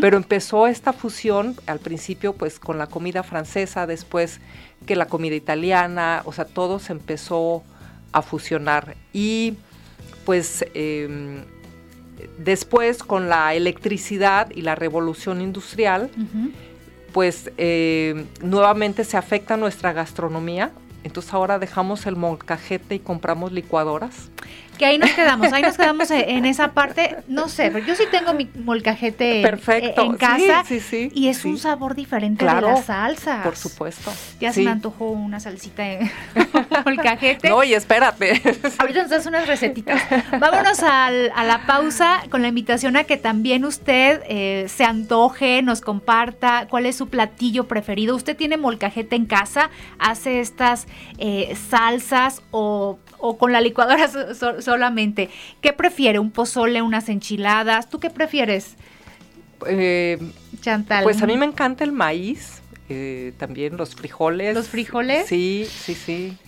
pero 0.00 0.16
empezó 0.16 0.66
esta 0.66 0.92
fusión 0.92 1.56
al 1.66 1.78
principio 1.78 2.32
pues 2.32 2.58
con 2.58 2.78
la 2.78 2.88
comida 2.88 3.22
francesa, 3.22 3.86
después 3.86 4.40
que 4.86 4.96
la 4.96 5.06
comida 5.06 5.36
italiana, 5.36 6.22
o 6.24 6.32
sea, 6.32 6.46
todo 6.46 6.80
se 6.80 6.92
empezó 6.92 7.62
a 8.10 8.22
fusionar. 8.22 8.96
Y 9.12 9.54
pues... 10.24 10.64
Em, 10.74 11.44
después 12.38 13.02
con 13.02 13.28
la 13.28 13.54
electricidad 13.54 14.50
y 14.50 14.62
la 14.62 14.74
revolución 14.74 15.40
industrial, 15.40 16.10
pues 17.12 17.50
eh, 17.58 18.26
nuevamente 18.42 19.04
se 19.04 19.16
afecta 19.16 19.56
nuestra 19.56 19.92
gastronomía. 19.92 20.72
Entonces 21.04 21.32
ahora 21.34 21.58
dejamos 21.58 22.06
el 22.06 22.16
molcajete 22.16 22.94
y 22.94 22.98
compramos 23.00 23.52
licuadoras 23.52 24.30
que 24.82 24.86
ahí 24.86 24.98
nos 24.98 25.12
quedamos, 25.12 25.52
ahí 25.52 25.62
nos 25.62 25.76
quedamos 25.76 26.10
e, 26.10 26.32
en 26.32 26.44
esa 26.44 26.72
parte. 26.72 27.18
No 27.28 27.48
sé, 27.48 27.70
pero 27.70 27.86
yo 27.86 27.94
sí 27.94 28.02
tengo 28.10 28.34
mi 28.34 28.50
molcajete 28.64 29.40
Perfecto. 29.40 30.02
en 30.02 30.16
casa 30.16 30.64
sí, 30.66 30.80
sí, 30.80 31.08
y 31.14 31.28
es 31.28 31.44
un 31.44 31.56
sabor 31.56 31.94
diferente 31.94 32.44
de 32.44 32.60
las 32.60 32.86
salsas. 32.86 33.44
Por 33.44 33.54
supuesto. 33.54 34.12
Ya 34.40 34.52
se 34.52 34.62
me 34.62 34.72
antojó 34.72 35.10
una 35.10 35.38
salsita 35.38 35.84
de 35.84 36.10
molcajete. 36.84 37.48
No, 37.48 37.62
y 37.62 37.74
espérate. 37.74 38.42
Ahorita 38.78 39.02
nos 39.02 39.10
das 39.10 39.24
unas 39.26 39.46
recetitas. 39.46 40.02
Vámonos 40.40 40.82
a 40.82 41.12
la 41.12 41.62
pausa 41.64 42.24
con 42.28 42.42
la 42.42 42.48
invitación 42.48 42.96
a 42.96 43.04
que 43.04 43.16
también 43.16 43.64
usted 43.64 44.20
eh, 44.26 44.66
se 44.68 44.82
antoje, 44.82 45.62
nos 45.62 45.80
comparta 45.80 46.66
cuál 46.68 46.86
es 46.86 46.96
su 46.96 47.08
platillo 47.08 47.68
preferido. 47.68 48.16
¿Usted 48.16 48.36
tiene 48.36 48.56
molcajete 48.56 49.14
en 49.14 49.26
casa? 49.26 49.70
¿Hace 50.00 50.40
estas 50.40 50.88
eh, 51.18 51.56
salsas 51.70 52.42
o 52.50 52.98
o 53.24 53.38
con 53.38 53.52
la 53.52 53.60
licuadora 53.60 54.10
solamente. 54.72 55.28
¿Qué 55.60 55.72
prefiere? 55.72 56.18
¿Un 56.18 56.30
pozole, 56.30 56.80
unas 56.80 57.08
enchiladas? 57.10 57.90
¿Tú 57.90 58.00
qué 58.00 58.08
prefieres? 58.08 58.76
Eh, 59.66 60.18
Chantal. 60.60 61.04
Pues 61.04 61.22
a 61.22 61.26
mí 61.26 61.36
me 61.36 61.44
encanta 61.44 61.84
el 61.84 61.92
maíz, 61.92 62.62
eh, 62.88 63.34
también 63.36 63.76
los 63.76 63.94
frijoles. 63.94 64.54
¿Los 64.54 64.68
frijoles? 64.68 65.26
Sí, 65.26 65.66
sí, 65.70 65.94
sí. 65.94 66.38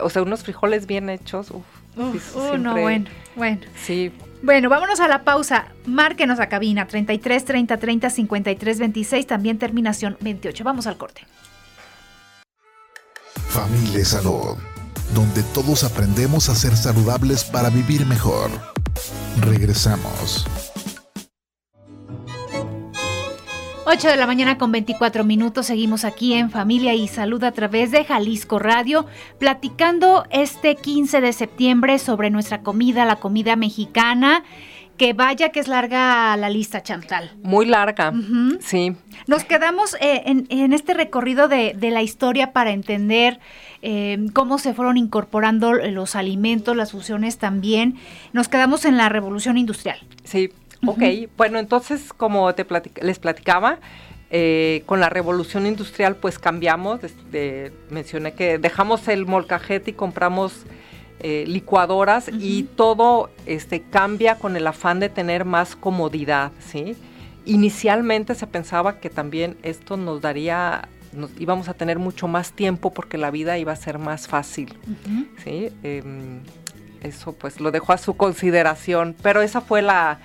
O 0.00 0.08
sea, 0.08 0.22
unos 0.22 0.42
frijoles 0.42 0.86
bien 0.86 1.10
hechos. 1.10 1.50
Uf, 1.50 1.64
Uf 1.96 2.36
uh, 2.36 2.56
no, 2.56 2.72
bueno, 2.72 3.10
bueno. 3.36 3.60
Sí. 3.76 4.10
Bueno, 4.42 4.68
vámonos 4.70 5.00
a 5.00 5.08
la 5.08 5.22
pausa. 5.22 5.66
Márquenos 5.86 6.40
a 6.40 6.48
cabina 6.48 6.86
33 6.86 7.44
30 7.44 7.76
30 7.76 8.10
53 8.10 8.78
26, 8.78 9.26
también 9.26 9.58
terminación 9.58 10.16
28. 10.20 10.64
Vamos 10.64 10.86
al 10.86 10.96
corte. 10.96 11.26
Familia 13.48 14.04
Salud 14.04 14.56
donde 15.12 15.42
todos 15.42 15.84
aprendemos 15.84 16.48
a 16.48 16.54
ser 16.54 16.76
saludables 16.76 17.44
para 17.44 17.70
vivir 17.70 18.06
mejor. 18.06 18.50
Regresamos. 19.40 20.46
8 23.86 24.08
de 24.08 24.16
la 24.16 24.26
mañana 24.26 24.56
con 24.56 24.72
24 24.72 25.24
minutos, 25.24 25.66
seguimos 25.66 26.04
aquí 26.04 26.32
en 26.32 26.50
Familia 26.50 26.94
y 26.94 27.06
Salud 27.06 27.44
a 27.44 27.52
través 27.52 27.90
de 27.90 28.04
Jalisco 28.04 28.58
Radio, 28.58 29.04
platicando 29.38 30.24
este 30.30 30.74
15 30.74 31.20
de 31.20 31.34
septiembre 31.34 31.98
sobre 31.98 32.30
nuestra 32.30 32.62
comida, 32.62 33.04
la 33.04 33.16
comida 33.16 33.56
mexicana 33.56 34.42
que 34.96 35.12
vaya 35.12 35.50
que 35.50 35.60
es 35.60 35.68
larga 35.68 36.36
la 36.36 36.48
lista, 36.48 36.82
Chantal. 36.82 37.32
Muy 37.42 37.66
larga, 37.66 38.12
sí. 38.60 38.96
Nos 39.26 39.44
quedamos 39.44 39.96
eh, 40.00 40.22
en, 40.24 40.72
este 40.72 40.94
recorrido 40.94 41.48
de, 41.48 41.74
la 41.80 42.02
historia 42.02 42.52
para 42.52 42.70
entender 42.70 43.40
eh, 43.82 44.18
cómo 44.32 44.58
se 44.58 44.74
fueron 44.74 44.96
incorporando 44.96 45.74
los 45.74 46.14
alimentos, 46.14 46.76
las 46.76 46.92
fusiones 46.92 47.38
también. 47.38 47.96
Nos 48.32 48.48
quedamos 48.48 48.84
en 48.84 48.96
la 48.96 49.08
revolución 49.08 49.58
industrial. 49.58 49.98
Sí, 50.24 50.50
ok. 50.86 51.02
Bueno, 51.36 51.58
entonces, 51.58 52.12
como 52.12 52.54
te 52.54 52.66
les 53.02 53.18
platicaba, 53.18 53.78
eh, 54.30 54.82
con 54.86 55.00
la 55.00 55.08
revolución 55.10 55.66
industrial 55.66 56.16
pues 56.16 56.38
cambiamos, 56.38 57.00
mencioné 57.90 58.32
que 58.32 58.58
dejamos 58.58 59.06
el 59.08 59.26
molcajete 59.26 59.92
y 59.92 59.94
compramos 59.94 60.64
eh, 61.26 61.46
licuadoras 61.46 62.28
y 62.38 62.64
todo 62.64 63.30
este, 63.46 63.80
cambia 63.80 64.36
con 64.36 64.56
el 64.56 64.66
afán 64.66 65.00
de 65.00 65.08
tener 65.08 65.46
más 65.46 65.74
comodidad, 65.74 66.52
¿sí? 66.60 66.96
Inicialmente 67.46 68.34
se 68.34 68.46
pensaba 68.46 69.00
que 69.00 69.08
también 69.08 69.56
esto 69.62 69.96
nos 69.96 70.20
daría, 70.20 70.86
nos 71.14 71.30
íbamos 71.40 71.70
a 71.70 71.72
tener 71.72 71.98
mucho 71.98 72.28
más 72.28 72.52
tiempo 72.52 72.92
porque 72.92 73.16
la 73.16 73.30
vida 73.30 73.56
iba 73.56 73.72
a 73.72 73.76
ser 73.76 73.98
más 73.98 74.28
fácil, 74.28 74.78
¿sí? 75.42 75.70
Em, 75.82 76.40
eso 77.00 77.32
pues 77.32 77.58
lo 77.58 77.70
dejo 77.70 77.94
a 77.94 77.96
su 77.96 78.18
consideración, 78.18 79.16
pero 79.22 79.40
esa 79.40 79.62
fue 79.62 79.80
la, 79.80 80.20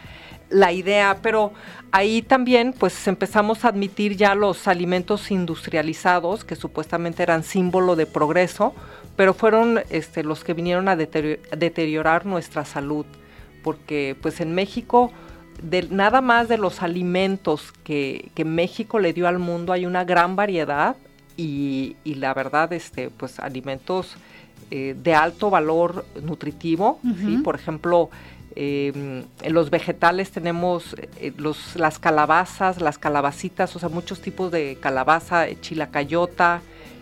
la 0.50 0.74
idea, 0.74 1.20
pero 1.22 1.54
ahí 1.94 2.22
también 2.22 2.74
pues 2.78 3.08
empezamos 3.08 3.64
a 3.64 3.70
admitir 3.70 4.18
ya 4.18 4.36
los 4.36 4.68
alimentos 4.68 5.32
industrializados 5.32 6.44
que 6.44 6.58
supuestamente 6.58 7.24
eran 7.24 7.44
símbolo 7.44 7.96
de 7.96 8.06
progreso, 8.06 8.74
pero 9.20 9.34
fueron 9.34 9.82
este, 9.90 10.24
los 10.24 10.46
que 10.46 10.54
vinieron 10.54 10.88
a 10.88 10.96
deteriorar 10.96 12.26
nuestra 12.26 12.64
salud, 12.64 13.06
porque 13.66 14.16
pues 14.22 14.40
en 14.40 14.56
México, 14.56 15.12
de, 15.62 15.90
nada 15.90 16.22
más 16.22 16.48
de 16.48 16.58
los 16.58 16.82
alimentos 16.82 17.74
que, 17.84 18.32
México 18.46 18.98
le 18.98 19.12
dio 19.12 19.28
al 19.28 19.38
mundo, 19.38 19.74
hay 19.74 19.86
una 19.86 20.06
gran 20.06 20.38
variedad 20.38 20.96
y, 21.36 21.98
la 22.06 22.34
verdad, 22.34 22.72
este, 22.72 23.10
pues 23.10 23.40
alimentos 23.40 24.16
eh, 24.72 24.96
de 24.98 25.14
alto 25.14 25.50
valor 25.50 26.06
nutritivo, 26.24 27.02
por 27.44 27.56
ejemplo, 27.56 28.10
em, 28.56 29.26
en 29.42 29.54
los 29.54 29.70
vegetales 29.70 30.32
tenemos 30.32 30.96
eh, 31.18 31.34
los, 31.36 31.76
las 31.76 32.00
calabazas, 32.00 32.80
las 32.80 32.98
calabacitas, 32.98 33.76
o 33.76 33.80
sea, 33.80 33.90
muchos 33.90 34.22
tipos 34.22 34.50
de 34.50 34.78
calabaza, 34.80 35.46
chilacayota, 35.60 36.62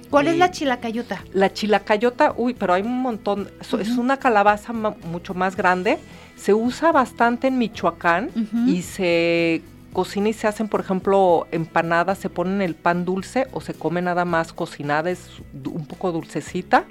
¿Cuál 0.10 0.28
es 0.28 0.38
la 0.38 0.52
chilacayota? 0.52 1.24
La 1.34 1.52
chilacayota, 1.52 2.34
uy, 2.38 2.54
pero 2.54 2.74
hay 2.74 2.82
un 2.82 3.02
montón. 3.02 3.50
Es 3.60 3.98
una 3.98 4.18
calabaza 4.18 4.74
mucho 4.74 5.34
más 5.34 5.56
grande. 5.56 5.98
Se 6.36 6.54
usa 6.54 6.92
bastante 6.92 7.48
en 7.48 7.58
Michoacán 7.58 8.30
y 8.68 8.82
se 8.82 9.62
cocina 9.94 10.30
y 10.30 10.34
se 10.34 10.48
hacen, 10.48 10.68
por 10.68 10.80
ejemplo, 10.80 11.48
empanadas, 11.52 12.20
se 12.20 12.30
ponen 12.30 12.62
el 12.62 12.76
pan 12.76 13.04
dulce 13.04 13.48
o 13.52 13.62
se 13.62 13.74
come 13.74 14.02
nada 14.02 14.26
más 14.26 14.54
cocinada, 14.54 15.10
es 15.10 15.42
un 15.66 15.88
poco 15.88 16.12
dulcecita, 16.12 16.86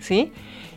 ¿sí? 0.00 0.32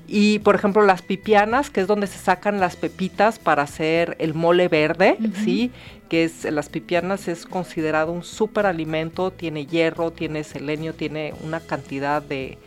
Y 0.06 0.40
por 0.40 0.54
ejemplo 0.54 0.86
las 0.86 1.02
pipianas, 1.02 1.72
que 1.72 1.82
es 1.82 1.88
donde 1.88 2.06
se 2.06 2.20
sacan 2.20 2.60
las 2.60 2.76
pepitas 2.76 3.40
para 3.40 3.64
hacer 3.64 4.16
el 4.20 4.36
mole 4.36 4.68
verde, 4.68 5.18
¿sí? 5.44 5.72
Que 6.14 6.26
es, 6.26 6.44
las 6.44 6.70
pipianas 6.70 7.28
es 7.28 7.48
considerado 7.48 8.12
un 8.12 8.22
súper 8.22 8.68
alimento, 8.68 9.32
tiene 9.32 9.66
hierro, 9.66 10.12
tiene 10.12 10.44
selenio, 10.44 10.94
tiene 10.94 11.34
una 11.44 11.60
cantidad 11.60 12.22
de, 12.22 12.60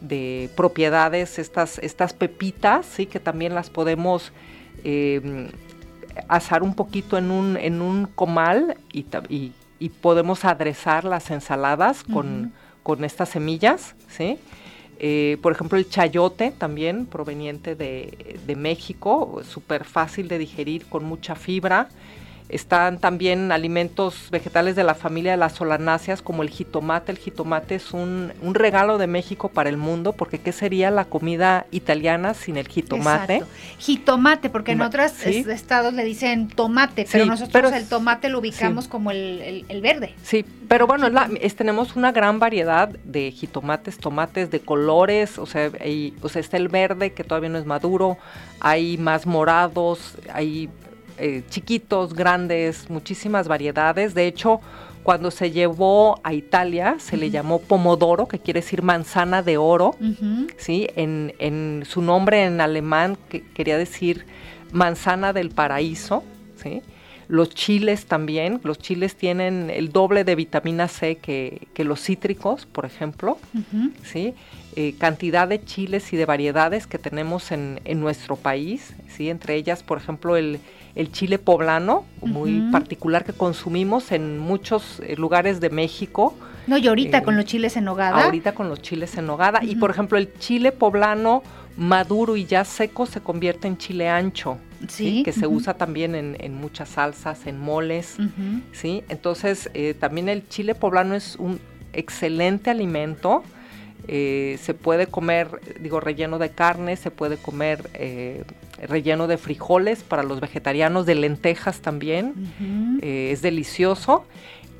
de 0.00 0.48
propiedades, 0.54 1.40
estas, 1.40 1.80
estas 1.80 2.12
pepitas, 2.12 2.86
¿sí? 2.86 3.06
que 3.06 3.18
también 3.18 3.56
las 3.56 3.70
podemos 3.70 4.30
em, 4.84 5.48
asar 6.28 6.62
un 6.62 6.76
poquito 6.76 7.18
en 7.18 7.32
un, 7.32 7.56
en 7.56 7.82
un 7.82 8.06
comal 8.06 8.76
y, 8.92 9.04
y, 9.80 9.88
podemos 9.88 10.44
aderezar 10.44 11.02
las 11.02 11.28
ensaladas 11.32 12.04
con, 12.04 12.52
con, 12.84 13.02
estas 13.02 13.30
semillas. 13.30 13.96
¿sí? 14.06 14.38
Eh, 15.00 15.38
por 15.42 15.50
ejemplo, 15.50 15.76
el 15.76 15.88
chayote 15.88 16.52
también 16.52 17.06
proveniente 17.06 17.74
de, 17.74 18.38
de 18.46 18.54
México, 18.54 19.42
súper 19.42 19.82
fácil 19.82 20.28
de 20.28 20.38
digerir, 20.38 20.86
con 20.86 21.04
mucha 21.04 21.34
fibra. 21.34 21.88
Están 22.52 22.98
también 22.98 23.50
alimentos 23.50 24.28
vegetales 24.30 24.76
de 24.76 24.84
la 24.84 24.94
familia 24.94 25.32
de 25.32 25.36
las 25.38 25.54
solanáceas 25.54 26.22
como 26.22 26.42
el 26.42 26.50
jitomate. 26.50 27.10
El 27.12 27.18
jitomate 27.18 27.76
es 27.76 27.92
un, 27.92 28.32
regalo 28.52 28.98
de 28.98 29.06
México 29.06 29.48
para 29.48 29.70
el 29.70 29.78
mundo 29.78 30.12
porque 30.12 30.38
¿qué 30.38 30.52
sería 30.52 30.90
la 30.90 31.06
comida 31.06 31.66
italiana 31.70 32.34
sin 32.34 32.58
el 32.58 32.68
jitomate? 32.68 33.36
Exacto. 33.36 33.54
Jitomate, 33.78 34.50
porque 34.50 34.72
en 34.72 34.82
otros 34.82 35.24
estados 35.24 35.94
le 35.94 36.04
dicen 36.04 36.48
tomate, 36.48 37.06
pero 37.10 37.26
nosotros 37.26 37.72
el 37.72 37.88
tomate 37.88 38.28
lo 38.28 38.40
ubicamos 38.40 38.88
como 38.88 39.10
el, 39.10 39.80
verde. 39.82 40.14
Sí, 40.22 40.44
pero 40.68 40.86
bueno, 40.86 41.08
tenemos 41.56 41.96
una 41.96 42.12
gran 42.12 42.38
variedad 42.38 42.88
de 42.88 43.30
jitomates, 43.30 43.98
tomates 43.98 44.50
de 44.50 44.60
colores, 44.60 45.38
o 45.38 45.46
sea, 45.46 45.70
o 46.20 46.28
sea, 46.28 46.40
está 46.40 46.56
el 46.56 46.68
verde 46.68 47.12
que 47.12 47.24
todavía 47.24 47.48
no 47.48 47.58
es 47.58 47.66
maduro, 47.66 48.18
hay 48.60 48.98
más 48.98 49.26
morados, 49.26 50.16
hay 50.32 50.68
eh, 51.18 51.42
chiquitos, 51.50 52.14
grandes, 52.14 52.88
muchísimas 52.90 53.48
variedades. 53.48 54.14
De 54.14 54.26
hecho, 54.26 54.60
cuando 55.02 55.30
se 55.30 55.50
llevó 55.50 56.20
a 56.22 56.32
Italia 56.32 56.96
se 56.98 57.16
le 57.16 57.30
llamó 57.30 57.60
pomodoro, 57.60 58.28
que 58.28 58.38
quiere 58.38 58.60
decir 58.60 58.82
manzana 58.82 59.42
de 59.42 59.56
oro, 59.56 59.96
¿sí? 60.58 60.88
En, 60.96 61.82
su 61.86 62.02
nombre 62.02 62.44
en 62.44 62.60
alemán 62.60 63.18
que 63.28 63.42
quería 63.42 63.76
decir 63.76 64.26
manzana 64.70 65.32
del 65.32 65.50
paraíso, 65.50 66.22
¿sí? 66.56 66.82
Los 67.28 67.50
chiles 67.50 68.06
también, 68.06 68.60
los 68.62 68.78
chiles 68.78 69.16
tienen 69.16 69.70
el 69.70 69.90
doble 69.90 70.24
de 70.24 70.34
vitamina 70.34 70.86
C 70.86 71.16
que, 71.16 71.66
los 71.78 72.00
cítricos, 72.00 72.66
por 72.66 72.84
ejemplo, 72.84 73.38
¿sí? 74.04 74.34
Eh, 74.74 74.94
cantidad 74.98 75.46
de 75.46 75.62
chiles 75.62 76.12
y 76.12 76.16
de 76.16 76.24
variedades 76.24 76.86
que 76.86 76.98
tenemos 76.98 77.52
en, 77.52 77.80
en 77.84 78.00
nuestro 78.00 78.36
país, 78.36 78.94
¿sí? 79.08 79.28
Entre 79.28 79.54
ellas, 79.56 79.82
por 79.82 79.98
ejemplo, 79.98 80.36
el, 80.36 80.60
el 80.94 81.10
chile 81.10 81.38
poblano, 81.38 82.04
muy 82.20 82.70
particular 82.70 83.24
que 83.24 83.32
consumimos 83.32 84.12
en 84.12 84.38
muchos 84.38 85.00
eh, 85.00 85.16
lugares 85.16 85.60
de 85.60 85.70
México. 85.70 86.34
No, 86.66 86.76
y 86.76 86.86
ahorita 86.86 87.18
eh, 87.18 87.22
con 87.22 87.36
los 87.36 87.44
chiles 87.44 87.76
en 87.76 87.84
nogada. 87.84 88.24
Ahorita 88.24 88.54
con 88.54 88.68
los 88.68 88.82
chiles 88.82 89.16
en 89.16 89.26
nogada. 89.26 89.64
Y 89.64 89.76
por 89.76 89.90
ejemplo, 89.90 90.18
el 90.18 90.32
chile 90.38 90.72
poblano 90.72 91.42
maduro 91.76 92.36
y 92.36 92.44
ya 92.44 92.64
seco 92.64 93.06
se 93.06 93.20
convierte 93.20 93.68
en 93.68 93.78
chile 93.78 94.08
ancho. 94.08 94.58
Sí, 94.88 95.22
que 95.22 95.32
se 95.32 95.46
usa 95.46 95.74
también 95.74 96.14
en, 96.14 96.54
muchas 96.54 96.88
salsas, 96.88 97.46
en 97.46 97.60
moles, 97.60 98.16
¿sí? 98.72 99.04
Entonces, 99.08 99.70
eh, 99.74 99.94
también 99.94 100.28
el 100.28 100.48
chile 100.48 100.74
poblano 100.74 101.14
es 101.14 101.36
un 101.36 101.60
excelente 101.92 102.68
alimento, 102.68 103.44
eh, 104.08 104.58
se 104.60 104.74
puede 104.74 105.06
comer, 105.06 105.60
digo, 105.80 106.00
relleno 106.00 106.38
de 106.38 106.50
carne, 106.50 106.96
se 106.96 107.10
puede 107.10 107.36
comer 107.36 107.88
eh, 107.94 108.44
relleno 108.82 109.26
de 109.26 109.38
frijoles 109.38 110.02
para 110.02 110.22
los 110.22 110.40
vegetarianos, 110.40 111.06
de 111.06 111.14
lentejas 111.14 111.80
también, 111.80 112.34
eh, 113.02 113.30
es 113.32 113.42
delicioso. 113.42 114.24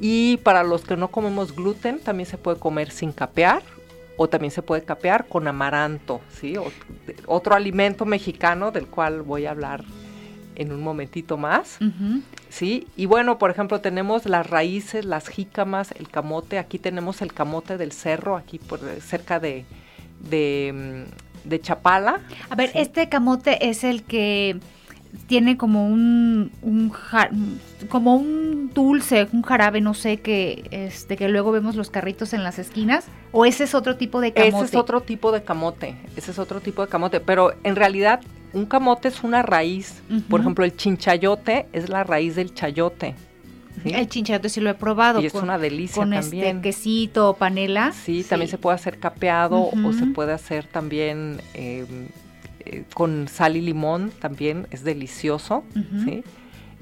Y 0.01 0.39
para 0.39 0.65
los 0.65 0.83
que 0.83 0.97
no 0.97 1.09
comemos 1.09 1.55
gluten, 1.55 2.01
también 2.01 2.29
se 2.29 2.39
puede 2.39 2.59
comer 2.59 2.91
sin 2.91 3.13
capear 3.13 3.63
o 4.17 4.29
también 4.29 4.51
se 4.51 4.63
puede 4.63 4.83
capear 4.83 5.27
con 5.27 5.47
amaranto, 5.47 6.21
¿sí? 6.41 6.55
otro 7.27 7.55
alimento 7.55 8.05
mexicano 8.05 8.71
del 8.71 8.87
cual 8.87 9.23
voy 9.23 9.47
a 9.47 9.53
hablar 9.53 9.85
en 10.57 10.73
un 10.73 10.81
momentito 10.81 11.37
más, 11.37 11.79
¿sí? 12.49 12.87
Y 12.97 13.07
bueno, 13.07 13.39
por 13.39 13.51
ejemplo, 13.51 13.81
tenemos 13.81 14.27
las 14.27 14.49
raíces, 14.49 15.05
las 15.05 15.29
jícamas, 15.29 15.93
el 15.93 16.09
camote, 16.09 16.59
aquí 16.59 16.79
tenemos 16.79 17.23
el 17.23 17.33
camote 17.33 17.77
del 17.77 17.93
cerro, 17.93 18.37
aquí 18.37 18.59
por 18.59 18.81
cerca 19.01 19.41
de, 19.41 19.65
de, 20.29 21.07
mm, 21.49 21.55
Chapala. 21.61 22.21
A 22.51 22.55
ver, 22.55 22.71
este 22.75 23.09
camote 23.09 23.69
es 23.69 23.85
el 23.85 24.05
que 24.05 24.61
tiene 25.27 25.57
como 25.57 25.89
un, 25.89 26.51
como 27.89 28.17
un 28.17 28.71
dulce, 28.75 29.29
un 29.33 29.43
jarabe, 29.43 29.81
no 29.81 29.95
sé, 29.95 30.19
que 30.19 30.65
este 30.71 31.17
que 31.17 31.29
luego 31.29 31.53
vemos 31.53 31.77
los 31.77 31.91
carritos 31.91 32.33
en 32.33 32.43
las 32.43 32.59
esquinas, 32.59 33.07
o 33.31 33.45
ese 33.45 33.65
es 33.65 33.75
otro 33.75 33.97
tipo 33.97 34.21
de 34.21 34.33
camote. 34.33 34.57
Ese 34.57 34.65
es 34.65 34.75
otro 34.75 35.01
tipo 35.03 35.33
de 35.33 35.43
camote, 35.43 35.97
ese 36.17 36.31
es 36.31 36.39
otro 36.39 36.61
tipo 36.61 36.83
de 36.83 36.89
camote, 36.89 37.21
pero 37.21 37.53
en 37.63 37.77
realidad 37.77 38.21
un 38.53 38.67
camote 38.67 39.09
es 39.09 39.23
una 39.23 39.43
raíz. 39.43 40.03
Por 40.29 40.41
ejemplo, 40.41 40.65
el 40.65 40.77
chinchayote 40.77 41.67
es 41.73 41.89
la 41.89 42.05
raíz 42.05 42.37
del 42.37 42.53
chayote. 42.55 43.15
El 43.85 44.09
chinchayote 44.09 44.49
sí 44.49 44.61
lo 44.61 44.71
he 44.71 44.75
probado. 44.75 45.21
Y 45.21 45.27
es 45.27 45.35
una 45.35 45.59
delicia 45.59 46.03
con 46.03 46.13
Este 46.13 46.61
quesito 46.61 47.31
o 47.31 47.35
panela. 47.35 47.93
Sí, 47.93 48.25
también 48.25 48.51
se 48.51 48.59
puede 48.59 48.75
hacer 48.75 48.99
capeado 48.99 49.71
o 49.73 49.93
se 49.93 50.07
puede 50.07 50.33
hacer 50.33 50.67
también 50.67 51.41
em, 51.55 52.09
eh, 52.65 52.85
con 52.95 53.29
sal 53.29 53.57
y 53.57 53.61
limón, 53.61 54.13
también 54.21 54.67
es 54.71 54.85
delicioso. 54.85 55.65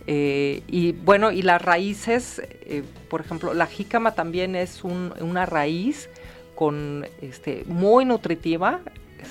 Eh, 0.06 0.62
y 0.66 0.92
bueno, 0.92 1.30
y 1.30 1.42
las 1.42 1.62
raíces, 1.62 2.42
eh, 2.44 2.82
por 3.08 3.20
ejemplo, 3.20 3.54
la 3.54 3.66
jícama 3.66 4.12
también 4.12 4.56
es 4.56 4.82
una 4.84 5.46
raíz 5.46 6.08
con 6.54 7.06
este 7.22 7.64
muy 7.66 8.04
nutritiva 8.04 8.80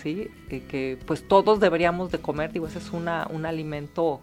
¿sí? 0.02 0.30
que 0.48 0.98
pues 1.06 1.28
todos 1.28 1.60
deberíamos 1.60 2.12
de 2.12 2.20
comer, 2.20 2.52
digo, 2.52 2.68
ese 2.68 2.80
es 2.80 2.92
una, 2.92 3.28
un 3.30 3.46
alimento 3.46 4.22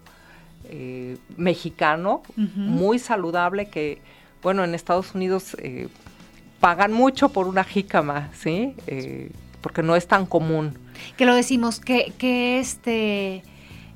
mexicano 1.36 2.22
muy 2.34 2.98
saludable 2.98 3.66
que, 3.66 4.00
bueno, 4.42 4.64
en 4.64 4.74
Estados 4.74 5.14
Unidos 5.14 5.56
pagan 6.58 6.92
mucho 6.92 7.28
por 7.28 7.46
una 7.46 7.62
jícama, 7.62 8.30
¿sí? 8.34 8.74
Porque 9.60 9.82
no 9.84 9.94
es 9.94 10.08
tan 10.08 10.26
común. 10.26 10.76
Que 11.16 11.26
lo 11.26 11.34
decimos, 11.34 11.80
que, 11.80 12.12
que 12.18 12.58
este 12.58 13.42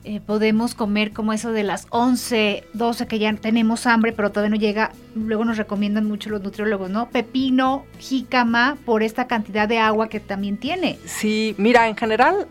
eh, 0.02 0.20
podemos 0.20 0.74
comer 0.74 1.12
como 1.12 1.34
eso 1.34 1.52
de 1.52 1.62
las 1.62 1.86
11, 1.90 2.64
12 2.72 3.06
que 3.06 3.18
ya 3.18 3.34
tenemos 3.34 3.86
hambre, 3.86 4.12
pero 4.12 4.30
todavía 4.30 4.56
no 4.56 4.56
llega. 4.56 4.92
Luego 5.14 5.44
nos 5.44 5.58
recomiendan 5.58 6.06
mucho 6.06 6.30
los 6.30 6.40
nutriólogos, 6.42 6.88
¿no? 6.88 7.10
Pepino, 7.10 7.84
jícama, 7.98 8.78
por 8.86 9.02
esta 9.02 9.26
cantidad 9.26 9.68
de 9.68 9.78
agua 9.78 10.08
que 10.08 10.18
también 10.18 10.56
tiene. 10.56 10.98
Sí, 11.04 11.54
mira, 11.58 11.86
en 11.86 11.96
general, 11.96 12.48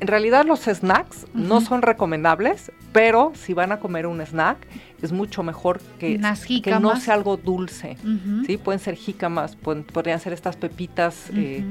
en 0.00 0.08
realidad 0.08 0.46
los 0.46 0.60
snacks 0.60 1.26
no 1.34 1.60
son 1.60 1.82
recomendables, 1.82 2.72
pero 2.92 3.32
si 3.34 3.52
van 3.52 3.72
a 3.72 3.78
comer 3.78 4.06
un 4.06 4.22
snack, 4.22 4.56
es 5.02 5.12
mucho 5.12 5.42
mejor 5.42 5.80
que, 5.98 6.18
que 6.62 6.80
no 6.80 6.98
sea 6.98 7.12
algo 7.12 7.36
dulce. 7.36 7.98
¿sí? 8.46 8.56
Pueden 8.56 8.80
ser 8.80 8.94
jícamas, 8.94 9.54
podrían 9.56 10.18
ser 10.18 10.32
estas 10.32 10.56
pepitas. 10.56 11.28
Eh, 11.34 11.62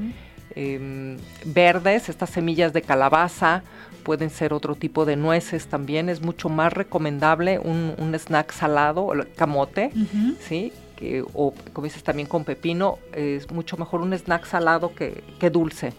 em, 0.56 1.18
verdes, 1.44 2.08
estas 2.08 2.30
semillas 2.30 2.72
de 2.72 2.82
calabaza, 2.82 3.62
pueden 4.02 4.30
ser 4.30 4.52
otro 4.52 4.74
tipo 4.74 5.04
de 5.04 5.16
nueces 5.16 5.66
también. 5.66 6.08
Es 6.08 6.20
mucho 6.22 6.48
más 6.48 6.72
recomendable 6.72 7.58
un, 7.58 7.94
un 7.98 8.14
snack 8.14 8.52
salado, 8.52 9.12
el 9.12 9.32
camote, 9.34 9.92
¿sí? 10.40 10.72
Que, 10.96 11.22
o 11.34 11.52
como 11.74 11.84
dices 11.84 12.02
también 12.02 12.26
con 12.26 12.44
pepino, 12.44 12.98
es 13.12 13.50
mucho 13.50 13.76
mejor 13.76 14.00
un 14.00 14.14
snack 14.14 14.46
salado 14.46 14.94
que, 14.94 15.22
dulce. 15.50 15.92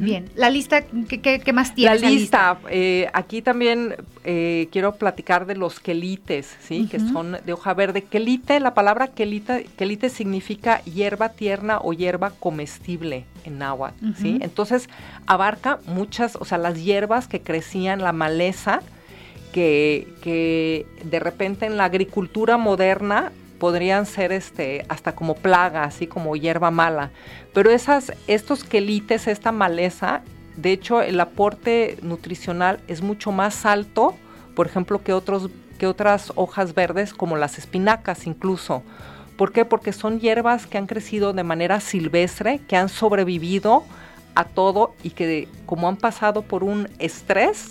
Bien, 0.00 0.30
la 0.34 0.48
lista, 0.50 0.82
¿qué, 0.82 1.52
más 1.52 1.74
tiene? 1.74 1.98
La 1.98 2.08
lista, 2.08 2.58
eh, 2.70 3.08
aquí 3.12 3.42
también 3.42 3.96
eh, 4.24 4.68
quiero 4.72 4.94
platicar 4.96 5.44
de 5.44 5.54
los 5.54 5.80
quelites, 5.80 6.56
¿sí? 6.60 6.88
Que 6.90 6.98
son 6.98 7.36
de 7.44 7.52
hoja 7.52 7.74
verde. 7.74 8.02
Quelite, 8.02 8.58
la 8.60 8.72
palabra 8.72 9.08
quelite, 9.08 9.66
quelite 9.76 10.08
significa 10.08 10.82
hierba 10.84 11.28
tierna 11.28 11.78
o 11.78 11.92
hierba 11.92 12.30
comestible 12.30 13.26
en 13.44 13.58
náhuatl, 13.58 14.14
¿sí? 14.16 14.38
Entonces 14.40 14.88
abarca 15.26 15.78
muchas, 15.86 16.36
o 16.36 16.46
sea, 16.46 16.56
las 16.56 16.82
hierbas 16.82 17.28
que 17.28 17.40
crecían, 17.40 18.00
la 18.00 18.12
maleza, 18.12 18.80
que, 19.52 20.08
que 20.22 20.86
de 21.04 21.20
repente 21.20 21.66
en 21.66 21.76
la 21.76 21.84
agricultura 21.84 22.56
moderna 22.56 23.30
podrían 23.64 24.04
ser 24.04 24.30
este 24.30 24.84
hasta 24.90 25.14
como 25.14 25.36
plaga, 25.36 25.84
así 25.84 26.06
como 26.06 26.36
hierba 26.36 26.70
mala. 26.70 27.12
Pero 27.54 27.70
esas, 27.70 28.12
estos 28.26 28.62
quelites, 28.62 29.26
esta 29.26 29.52
maleza, 29.52 30.20
de 30.54 30.72
hecho 30.72 31.00
el 31.00 31.18
aporte 31.18 31.96
nutricional 32.02 32.80
es 32.88 33.00
mucho 33.00 33.32
más 33.32 33.64
alto, 33.64 34.16
por 34.54 34.66
ejemplo, 34.66 35.02
que, 35.02 35.14
otros, 35.14 35.48
que 35.78 35.86
otras 35.86 36.30
hojas 36.34 36.74
verdes 36.74 37.14
como 37.14 37.38
las 37.38 37.56
espinacas 37.56 38.26
incluso. 38.26 38.82
¿Por 39.38 39.50
qué? 39.50 39.64
Porque 39.64 39.94
son 39.94 40.20
hierbas 40.20 40.66
que 40.66 40.76
han 40.76 40.86
crecido 40.86 41.32
de 41.32 41.42
manera 41.42 41.80
silvestre, 41.80 42.60
que 42.68 42.76
han 42.76 42.90
sobrevivido 42.90 43.82
a 44.34 44.44
todo 44.44 44.94
y 45.02 45.08
que 45.08 45.48
como 45.64 45.88
han 45.88 45.96
pasado 45.96 46.42
por 46.42 46.64
un 46.64 46.86
estrés, 46.98 47.70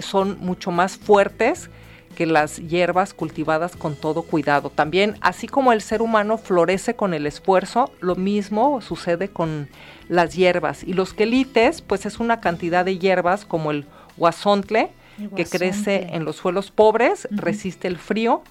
son 0.00 0.38
mucho 0.40 0.72
más 0.72 0.96
fuertes 0.96 1.70
que 2.14 2.26
las 2.26 2.56
hierbas 2.56 3.14
cultivadas 3.14 3.76
con 3.76 3.96
todo 3.96 4.22
cuidado. 4.22 4.70
También, 4.70 5.16
así 5.20 5.46
como 5.46 5.72
el 5.72 5.80
ser 5.80 6.02
humano 6.02 6.38
florece 6.38 6.94
con 6.94 7.14
el 7.14 7.26
esfuerzo, 7.26 7.92
lo 8.00 8.16
mismo 8.16 8.80
sucede 8.80 9.28
con 9.28 9.68
las 10.08 10.34
hierbas. 10.34 10.82
Y 10.84 10.92
los 10.92 11.14
quelites, 11.14 11.82
pues 11.82 12.06
es 12.06 12.18
una 12.18 12.40
cantidad 12.40 12.84
de 12.84 12.98
hierbas 12.98 13.44
como 13.44 13.70
el 13.70 13.86
guasontle, 14.16 14.90
que 15.36 15.44
crece 15.44 16.08
en 16.12 16.24
los 16.24 16.36
suelos 16.36 16.70
pobres, 16.70 17.28
resiste 17.30 17.88
el 17.88 17.98
frío. 17.98 18.42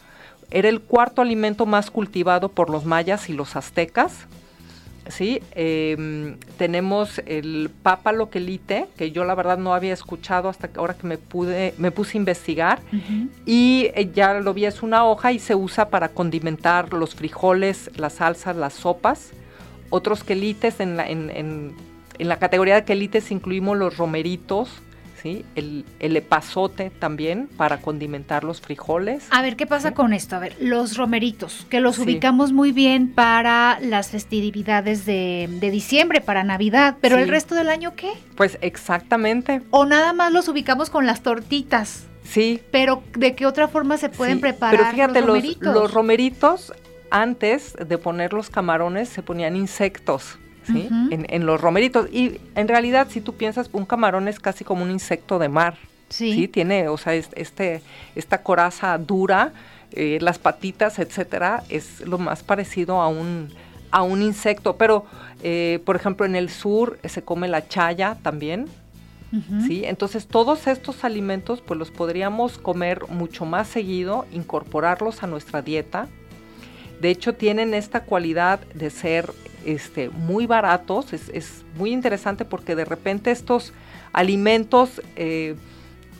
Era 0.51 0.69
el 0.69 0.81
cuarto 0.81 1.21
alimento 1.21 1.65
más 1.65 1.91
cultivado 1.91 2.49
por 2.49 2.69
los 2.69 2.85
mayas 2.85 3.29
y 3.29 3.33
los 3.33 3.55
aztecas. 3.55 4.27
¿Sí? 5.09 5.41
Em, 5.51 6.37
tenemos 6.57 7.19
el 7.25 7.69
papa 7.83 8.11
loquelite, 8.11 8.87
que 8.97 9.11
yo 9.11 9.25
la 9.25 9.35
verdad 9.35 9.57
no 9.57 9.73
había 9.73 9.93
escuchado 9.93 10.49
hasta 10.49 10.69
ahora 10.77 10.93
que 10.93 11.07
me 11.07 11.17
pude, 11.17 11.73
me 11.77 11.91
puse 11.91 12.17
a 12.17 12.19
investigar. 12.19 12.79
Y 13.45 13.91
eh, 13.95 14.11
ya 14.13 14.33
lo 14.35 14.53
vi, 14.53 14.65
es 14.65 14.81
una 14.81 15.05
hoja 15.05 15.31
y 15.31 15.39
se 15.39 15.55
usa 15.55 15.89
para 15.89 16.09
condimentar 16.09 16.93
los 16.93 17.15
frijoles, 17.15 17.91
las 17.97 18.13
salsas, 18.13 18.55
las 18.55 18.73
sopas. 18.73 19.31
Otros 19.89 20.23
quelites, 20.23 20.79
en 20.79 20.97
la, 20.97 21.09
en, 21.09 21.29
en, 21.29 21.73
en 22.17 22.27
la 22.27 22.37
categoría 22.37 22.75
de 22.75 22.83
quelites 22.85 23.31
incluimos 23.31 23.77
los 23.77 23.97
romeritos, 23.97 24.69
el, 25.25 25.85
el, 25.99 26.17
epazote 26.17 26.89
también 26.89 27.47
para 27.57 27.77
condimentar 27.77 28.43
los 28.43 28.61
frijoles. 28.61 29.27
A 29.31 29.41
ver, 29.41 29.55
¿qué 29.55 29.65
pasa 29.65 29.93
con 29.93 30.13
esto? 30.13 30.35
A 30.35 30.39
ver, 30.39 30.55
los 30.59 30.97
romeritos, 30.97 31.65
que 31.69 31.79
los 31.79 31.99
ubicamos 31.99 32.51
muy 32.51 32.71
bien 32.71 33.09
para 33.09 33.79
las 33.81 34.09
festividades 34.09 35.05
de, 35.05 35.47
diciembre, 35.61 36.21
para 36.21 36.43
Navidad, 36.43 36.97
pero 37.01 37.17
el 37.17 37.27
resto 37.27 37.55
del 37.55 37.69
año, 37.69 37.95
¿qué? 37.95 38.11
Pues 38.35 38.57
exactamente. 38.61 39.61
O 39.71 39.85
nada 39.85 40.13
más 40.13 40.31
los 40.31 40.47
ubicamos 40.47 40.89
con 40.89 41.05
las 41.05 41.21
tortitas. 41.21 42.05
Sí. 42.23 42.61
Pero 42.71 43.01
¿de 43.17 43.35
qué 43.35 43.45
otra 43.45 43.67
forma 43.67 43.97
se 43.97 44.09
pueden 44.09 44.39
preparar 44.39 44.77
pero 44.77 44.91
fíjate, 44.91 45.21
los 45.21 45.27
romeritos? 45.27 45.73
los 45.73 45.93
romeritos, 45.93 46.73
antes 47.09 47.73
de 47.73 47.97
poner 47.97 48.33
los 48.33 48.49
camarones, 48.49 49.09
se 49.09 49.23
ponían 49.23 49.55
insectos 49.55 50.37
en, 50.69 51.45
los 51.45 51.59
romeritos. 51.59 52.07
Y 52.11 52.39
en 52.55 52.67
realidad, 52.67 53.07
si 53.09 53.21
tú 53.21 53.33
piensas, 53.33 53.69
un 53.73 53.85
camarón 53.85 54.27
es 54.27 54.39
casi 54.39 54.63
como 54.63 54.83
un 54.83 54.91
insecto 54.91 55.39
de 55.39 55.49
mar. 55.49 55.77
Sí. 56.09 56.47
Tiene, 56.47 56.87
o 56.87 56.97
sea, 56.97 57.13
este, 57.13 57.81
esta 58.15 58.41
coraza 58.41 58.97
dura, 58.97 59.53
eh, 59.91 60.17
las 60.21 60.39
patitas, 60.39 60.99
etcétera, 60.99 61.63
es 61.69 62.01
lo 62.01 62.17
más 62.17 62.43
parecido 62.43 63.01
a 63.01 63.07
un, 63.07 63.49
a 63.91 64.01
un 64.01 64.21
insecto. 64.21 64.75
Pero, 64.77 65.05
eh, 65.43 65.81
por 65.85 65.95
ejemplo, 65.95 66.25
en 66.25 66.35
el 66.35 66.49
sur 66.49 66.99
se 67.03 67.21
come 67.21 67.47
la 67.47 67.67
chaya 67.67 68.17
también. 68.21 68.67
¿Sí? 69.67 69.83
Entonces 69.85 70.25
todos 70.25 70.65
estos 70.65 71.03
alimentos 71.03 71.61
pues 71.61 71.77
los 71.77 71.91
podríamos 71.91 72.57
comer 72.57 73.07
mucho 73.09 73.45
más 73.45 73.67
seguido, 73.67 74.25
incorporarlos 74.31 75.21
a 75.21 75.27
nuestra 75.27 75.61
dieta. 75.61 76.07
De 76.99 77.11
hecho 77.11 77.35
tienen 77.35 77.75
esta 77.75 78.01
cualidad 78.01 78.59
de 78.73 78.89
ser 78.89 79.31
este, 79.65 80.09
muy 80.09 80.45
baratos. 80.45 81.13
Es, 81.13 81.63
muy 81.75 81.91
interesante 81.91 82.45
porque 82.45 82.75
de 82.75 82.85
repente 82.85 83.31
estos 83.31 83.73
alimentos 84.11 85.01
eh, 85.15 85.55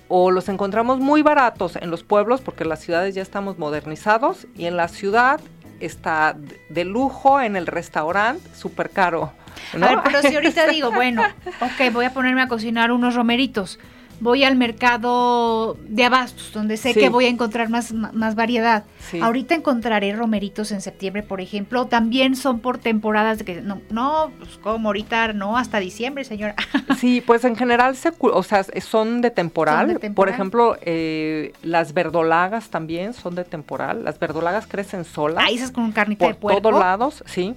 o 0.08 0.32
los 0.32 0.47
encontramos 0.47 0.99
muy 0.99 1.21
baratos 1.21 1.75
en 1.75 1.91
los 1.91 2.04
pueblos 2.04 2.41
porque 2.41 2.63
en 2.63 2.69
las 2.69 2.80
ciudades 2.80 3.15
ya 3.15 3.21
estamos 3.21 3.58
modernizados 3.58 4.47
y 4.56 4.65
en 4.65 4.78
la 4.78 4.88
ciudad 4.88 5.41
está 5.80 6.38
de 6.69 6.86
lujo 6.86 7.41
en 7.41 7.56
el 7.56 7.67
restaurante, 7.67 8.41
súper 8.56 8.89
caro. 8.89 9.34
A 9.73 9.78
ver, 9.78 9.99
pero 10.04 10.21
si 10.21 10.36
ahorita 10.36 10.67
digo, 10.67 10.91
bueno, 10.91 11.23
ok, 11.62 11.91
voy 11.91 12.06
a 12.06 12.13
ponerme 12.13 12.41
a 12.41 12.47
cocinar 12.47 12.91
unos 12.91 13.15
romeritos 13.15 13.80
voy 14.19 14.43
al 14.43 14.56
mercado 14.56 15.78
de 15.88 16.04
abastos, 16.04 16.52
donde 16.54 16.78
sé 16.78 16.93
que 16.93 17.10
voy 17.10 17.25
a 17.25 17.30
encontrar 17.30 17.69
más, 17.69 17.91
más 17.93 18.36
variedad. 18.36 18.84
Ahorita 19.22 19.56
encontraré 19.56 20.14
romeritos 20.14 20.72
en 20.72 20.82
septiembre, 20.82 21.24
por 21.24 21.42
ejemplo. 21.42 21.86
También 21.88 22.36
son 22.36 22.60
por 22.60 22.78
temporadas 22.78 23.40
de 23.40 23.46
que 23.46 23.62
no, 23.62 23.82
no, 23.90 24.32
pues 24.38 24.58
como 24.58 24.90
ahorita, 24.90 25.34
no, 25.34 25.58
hasta 25.58 25.80
diciembre, 25.80 26.24
señora. 26.24 26.56
Sí, 27.00 27.22
pues 27.26 27.46
en 27.46 27.56
general, 27.56 27.96
se, 27.96 28.12
o 28.20 28.44
sea, 28.44 28.66
son 28.82 29.22
de 29.22 29.32
temporal. 29.32 30.00
Por 30.16 30.28
ejemplo, 30.28 30.78
eh, 30.82 31.54
las 31.62 31.94
verdolagas 31.94 32.70
también 32.70 33.14
son 33.14 33.36
de 33.36 33.46
temporal. 33.46 34.04
Las 34.04 34.20
verdolagas 34.20 34.68
crecen 34.68 35.06
solas. 35.06 35.46
Ah, 35.48 35.52
esas 35.52 35.72
con 35.72 35.92
carnita 35.92 36.28
de 36.28 36.34
puerco. 36.34 36.62
todos 36.62 36.80
lados, 36.80 37.24
sí. 37.26 37.56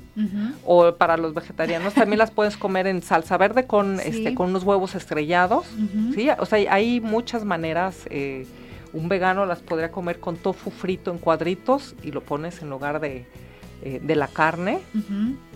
O 0.65 0.95
para 0.95 1.17
los 1.17 1.35
vegetarianos 1.35 1.95
también 1.95 2.19
las 2.19 2.31
puedes 2.31 2.57
comer 2.57 2.87
en 2.87 3.03
salsa 3.03 3.37
verde 3.37 3.67
con, 3.67 3.99
este, 4.01 4.35
con 4.35 4.51
unos 4.51 4.63
huevos 4.63 4.95
estrellados. 4.95 5.67
Sí, 6.15 6.29
o 6.31 6.47
hay 6.71 7.01
muchas 7.01 7.45
maneras. 7.45 8.07
Eh, 8.11 8.47
un 8.93 9.09
vegano 9.09 9.47
las 9.47 9.61
podría 9.61 9.91
comer 9.91 10.21
con 10.21 10.37
tofu 10.37 10.71
frito 10.71 11.11
en 11.11 11.19
cuadritos 11.19 11.95
y 12.03 12.13
lo 12.13 12.23
pones 12.23 12.63
en 12.63 12.71
lugar 12.71 13.01
de, 13.01 13.27
eh, 13.83 14.01
de 14.03 14.17
la 14.17 14.29
carne. 14.29 14.81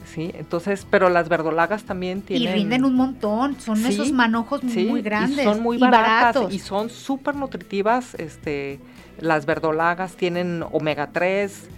Sí, 0.05 0.33
entonces, 0.35 0.87
pero 0.89 1.09
las 1.11 1.29
verdolagas 1.29 1.85
también 1.85 2.23
tienen. 2.23 2.49
Y 2.49 2.53
rinden 2.53 2.85
un 2.85 2.95
montón, 2.95 3.61
son 3.61 3.85
esos 3.87 4.13
manojos 4.13 4.65
muy 4.65 5.03
grandes. 5.03 5.41
Y 5.41 5.45
son 5.45 5.63
muy 5.63 5.79
baratas 5.79 6.53
y, 6.53 6.59
son 6.59 6.91
súper 6.91 7.35
nutritivas. 7.35 8.15
Este, 8.15 8.81
las 9.21 9.47
verdolagas 9.47 10.17
tienen 10.17 10.65
omega 10.73 11.11
3, 11.13 11.69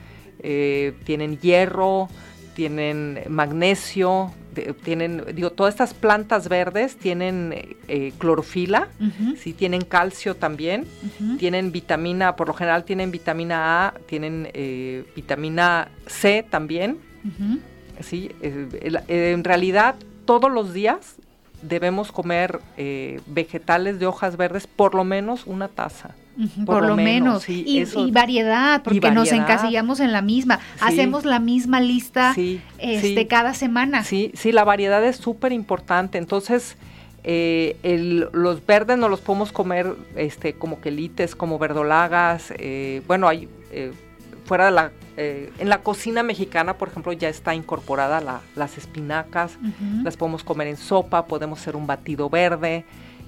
eh, 0.40 0.94
tienen 1.05 1.38
hierro, 1.38 2.09
tienen 2.59 3.21
magnesio, 3.29 4.35
tienen, 4.83 5.23
digo, 5.33 5.51
todas 5.51 5.75
estas 5.75 5.94
plantas 5.94 6.49
verdes 6.49 6.97
tienen 6.97 7.55
eh, 7.87 8.12
clorofila, 8.18 8.88
sí, 9.40 9.53
tienen 9.53 9.83
calcio 9.83 10.35
también, 10.35 10.85
tienen 11.38 11.71
vitamina, 11.71 12.35
por 12.35 12.49
lo 12.49 12.55
general 12.55 12.83
tienen 12.83 13.12
vitamina 13.12 13.87
A, 13.87 13.94
tienen 14.07 14.49
eh, 14.55 15.05
vitamina 15.14 15.87
C 16.09 16.44
también, 16.51 16.99
sí, 18.01 18.33
eh, 18.42 19.05
en 19.07 19.44
realidad 19.44 19.94
todos 20.25 20.51
los 20.51 20.73
días 20.73 21.14
debemos 21.62 22.12
comer 22.12 22.61
vegetales 23.27 23.99
de 23.99 24.07
hojas 24.07 24.37
verdes 24.37 24.66
por 24.66 24.94
lo 24.94 25.05
menos 25.05 25.47
una 25.47 25.68
taza. 25.68 26.14
por, 26.64 26.87
lo, 26.87 26.97
menos. 26.97 27.49
y, 27.49 27.85
variedad, 28.12 28.83
porque 28.83 29.11
nos 29.11 29.33
encasillamos 29.33 30.01
en 30.01 30.12
la 30.12 30.23
misma. 30.23 30.61
Hacemos 30.81 31.25
la 31.25 31.40
misma 31.40 31.81
lista 31.81 32.35
este, 32.79 33.27
cada 33.27 33.55
semana. 33.55 34.05
Sí, 34.05 34.31
sí, 34.35 34.53
la 34.53 34.64
variedad 34.64 35.05
es 35.05 35.16
súper 35.16 35.53
importante. 35.53 36.18
Entonces, 36.18 36.77
eh, 37.25 37.77
los 38.33 38.64
verdes 38.64 38.97
no 38.97 39.09
los 39.09 39.21
podemos 39.21 39.53
comer 39.53 39.94
este, 40.16 40.55
como 40.55 40.81
quelites, 40.81 41.35
como 41.35 41.59
verdolagas. 41.59 42.53
Eh, 42.59 43.03
bueno, 43.07 43.29
hay 43.29 43.49
eh, 43.71 43.92
fuera 44.44 44.66
de 44.66 44.71
la 44.71 44.92
en 45.18 45.68
la 45.68 45.83
cocina 45.83 46.22
mexicana, 46.22 46.78
por 46.78 46.88
ejemplo, 46.88 47.12
ya 47.12 47.28
está 47.28 47.54
incorporada 47.54 48.20
la, 48.20 48.40
las 48.54 48.78
espinacas, 48.78 49.59
las 50.04 50.16
podemos 50.16 50.44
comer 50.44 50.68
en 50.68 50.76
sopa, 50.76 51.26
podemos 51.26 51.61
hacer 51.61 51.74
un 51.74 51.87
batido 51.87 52.31
verde, 52.31 52.85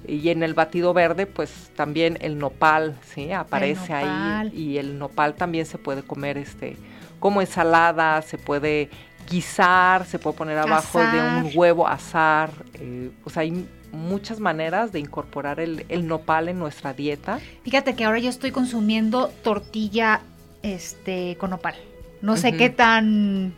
y 0.07 0.29
en 0.29 0.43
el 0.43 0.53
batido 0.53 0.93
verde, 0.93 1.27
pues 1.27 1.71
también 1.75 2.17
el 2.21 2.39
nopal, 2.39 2.97
¿sí? 3.13 3.31
Aparece 3.31 3.93
ahí. 3.93 4.51
Y 4.53 4.77
el 4.77 4.97
nopal 4.97 5.35
también 5.35 5.65
se 5.65 5.77
puede 5.77 6.01
comer 6.03 6.37
este 6.37 6.77
como 7.19 7.39
ensalada, 7.39 8.21
se 8.23 8.39
puede 8.39 8.89
guisar, 9.29 10.05
se 10.05 10.17
puede 10.17 10.35
poner 10.35 10.57
abajo 10.57 10.99
de 10.99 11.21
un 11.21 11.51
huevo, 11.53 11.87
asar. 11.87 12.49
Eh, 12.73 13.11
pues 13.23 13.37
hay 13.37 13.67
muchas 13.91 14.39
maneras 14.39 14.91
de 14.91 14.99
incorporar 14.99 15.59
el, 15.59 15.85
el, 15.89 16.07
nopal 16.07 16.49
en 16.49 16.57
nuestra 16.57 16.93
dieta. 16.93 17.39
Fíjate 17.63 17.95
que 17.95 18.05
ahora 18.05 18.17
yo 18.17 18.29
estoy 18.29 18.51
consumiendo 18.51 19.27
tortilla 19.43 20.21
este, 20.63 21.35
con 21.37 21.49
nopal. 21.49 21.75
No 22.21 22.37
sé 22.37 22.55
qué 22.55 22.69
tan 22.69 23.53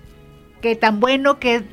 que 0.62 0.78
tan 0.78 1.02
bueno 1.02 1.40
que 1.40 1.64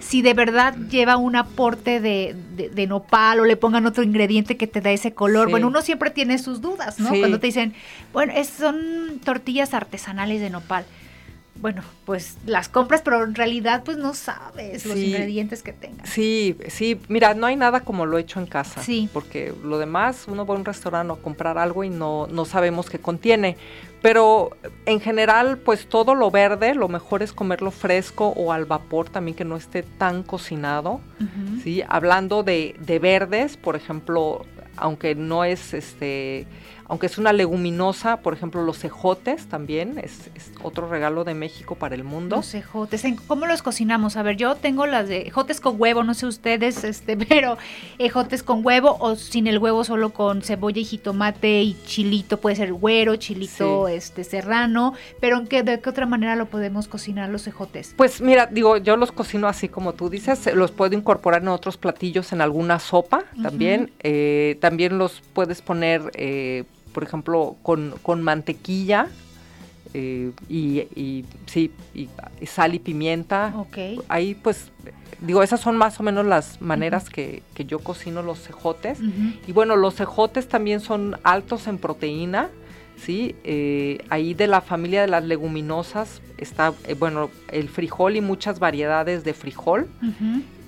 si 0.00 0.22
de 0.22 0.32
verdad 0.32 0.74
lleva 0.90 1.18
un 1.18 1.36
aporte 1.36 2.00
de, 2.00 2.34
de, 2.56 2.86
nopal 2.86 3.40
o 3.40 3.44
le 3.44 3.58
pongan 3.58 3.84
otro 3.84 4.02
ingrediente 4.02 4.56
que 4.56 4.66
te 4.66 4.80
da 4.80 4.90
ese 4.90 5.12
color. 5.12 5.50
Bueno, 5.50 5.66
uno 5.66 5.82
siempre 5.82 6.10
tiene 6.10 6.38
sus 6.38 6.62
dudas, 6.62 6.98
¿no? 6.98 7.10
Cuando 7.10 7.38
te 7.40 7.48
dicen, 7.48 7.74
bueno, 8.14 8.32
es, 8.34 8.48
son 8.48 9.20
tortillas 9.22 9.74
artesanales 9.74 10.40
de 10.40 10.48
nopal 10.48 10.86
bueno, 11.60 11.82
pues 12.04 12.36
las 12.46 12.68
compras, 12.68 13.02
pero 13.02 13.24
en 13.24 13.34
realidad 13.34 13.82
pues 13.84 13.96
no 13.96 14.14
sabes 14.14 14.86
los 14.86 14.96
ingredientes 14.96 15.62
que 15.62 15.72
tengan. 15.72 16.06
Sí, 16.06 16.56
sí, 16.68 17.00
mira, 17.08 17.34
no 17.34 17.46
hay 17.46 17.56
nada 17.56 17.80
como 17.80 18.06
lo 18.06 18.18
hecho 18.18 18.38
en 18.38 18.46
casa. 18.46 18.82
Sí. 18.82 19.08
Porque 19.12 19.52
lo 19.64 19.78
demás, 19.78 20.26
uno 20.28 20.46
va 20.46 20.54
a 20.54 20.58
un 20.58 20.64
restaurante 20.64 21.12
a 21.12 21.16
comprar 21.16 21.58
algo 21.58 21.82
y 21.82 21.90
no, 21.90 22.28
no 22.28 22.44
sabemos 22.44 22.88
qué 22.88 22.98
contiene. 22.98 23.56
Pero 24.00 24.56
en 24.86 25.00
general, 25.00 25.58
pues 25.58 25.88
todo 25.88 26.14
lo 26.14 26.30
verde, 26.30 26.74
lo 26.74 26.88
mejor 26.88 27.22
es 27.22 27.32
comerlo 27.32 27.72
fresco 27.72 28.28
o 28.28 28.52
al 28.52 28.64
vapor 28.64 29.10
también 29.10 29.36
que 29.36 29.44
no 29.44 29.56
esté 29.56 29.82
tan 29.82 30.22
cocinado. 30.22 31.00
¿sí? 31.64 31.82
Hablando 31.88 32.44
de, 32.44 32.76
de 32.78 32.98
verdes, 33.00 33.56
por 33.56 33.74
ejemplo, 33.74 34.46
aunque 34.76 35.16
no 35.16 35.44
es 35.44 35.74
este 35.74 36.46
aunque 36.88 37.06
es 37.06 37.18
una 37.18 37.34
leguminosa, 37.34 38.18
por 38.18 38.32
ejemplo, 38.32 38.62
los 38.62 38.78
cejotes 38.78 39.46
también, 39.46 39.98
es, 40.02 40.30
otro 40.62 40.88
regalo 40.88 41.24
de 41.24 41.34
México 41.34 41.74
para 41.74 41.94
el 41.94 42.02
mundo. 42.02 42.36
Los 42.36 42.50
cejotes, 42.50 43.04
¿cómo 43.26 43.46
los 43.46 43.62
cocinamos? 43.62 44.16
A 44.16 44.22
ver, 44.22 44.36
yo 44.36 44.54
tengo 44.56 44.86
las 44.86 45.06
de 45.06 45.22
ejotes 45.22 45.60
con 45.60 45.78
huevo, 45.78 46.02
no 46.02 46.14
sé 46.14 46.26
ustedes, 46.26 46.82
este, 46.98 47.16
pero 47.16 47.58
ejotes 47.98 48.42
con 48.42 48.64
huevo 48.64 48.96
o 49.00 49.16
sin 49.16 49.46
el 49.46 49.58
huevo 49.58 49.84
solo 49.84 50.10
con 50.10 50.40
cebolla 50.40 50.80
y 50.80 50.84
jitomate 50.84 51.62
y 51.62 51.76
chilito, 51.84 52.40
puede 52.40 52.56
ser 52.56 52.72
güero, 52.72 53.16
chilito 53.16 53.86
este 53.88 54.24
serrano, 54.24 54.94
pero 55.20 55.44
qué, 55.44 55.62
¿de 55.62 55.80
qué 55.80 55.90
otra 55.90 56.06
manera 56.06 56.36
lo 56.36 56.46
podemos 56.46 56.88
cocinar 56.88 57.28
los 57.28 57.46
ejotes? 57.46 57.92
Pues 57.96 58.22
mira, 58.22 58.46
digo, 58.46 58.78
yo 58.78 58.96
los 58.96 59.12
cocino 59.12 59.46
así 59.46 59.68
como 59.68 59.92
tú 59.92 60.08
dices, 60.08 60.54
los 60.54 60.70
puedo 60.70 60.96
incorporar 60.96 61.42
en 61.42 61.48
otros 61.48 61.76
platillos, 61.76 62.32
en 62.32 62.40
alguna 62.40 62.78
sopa 62.78 63.24
también, 63.42 63.92
eh, 64.00 64.56
también 64.60 64.96
los 64.96 65.22
puedes 65.34 65.60
poner... 65.60 66.10
Eh, 66.14 66.64
por 66.98 67.04
ejemplo, 67.04 67.56
con, 67.62 67.94
con 68.02 68.24
mantequilla 68.24 69.08
eh, 69.94 70.32
y, 70.48 71.24
sí, 71.46 71.70
y, 71.94 72.08
sal 72.44 72.74
y 72.74 72.78
pimienta. 72.78 73.54
Ahí 74.08 74.34
pues, 74.34 74.72
digo, 75.20 75.44
esas 75.44 75.60
son 75.60 75.76
más 75.76 76.00
o 76.00 76.02
menos 76.02 76.26
las 76.26 76.60
maneras 76.60 77.08
que, 77.08 77.42
yo 77.56 77.78
cocino 77.78 78.22
los 78.22 78.40
cejotes. 78.40 78.98
Y 79.46 79.52
bueno, 79.52 79.76
los 79.76 79.94
cejotes 79.94 80.48
también 80.48 80.80
son 80.80 81.16
altos 81.22 81.66
en 81.68 81.78
proteína. 81.78 82.48
¿sí? 82.96 83.36
Eh, 83.44 84.04
ahí 84.10 84.34
de 84.34 84.48
la 84.48 84.60
familia 84.60 85.02
de 85.02 85.06
las 85.08 85.24
leguminosas 85.24 86.20
está, 86.36 86.74
eh, 86.88 86.94
bueno, 86.94 87.30
el 87.52 87.68
frijol 87.68 88.16
y 88.16 88.20
muchas 88.20 88.58
variedades 88.58 89.22
de 89.22 89.34
frijol. 89.34 89.88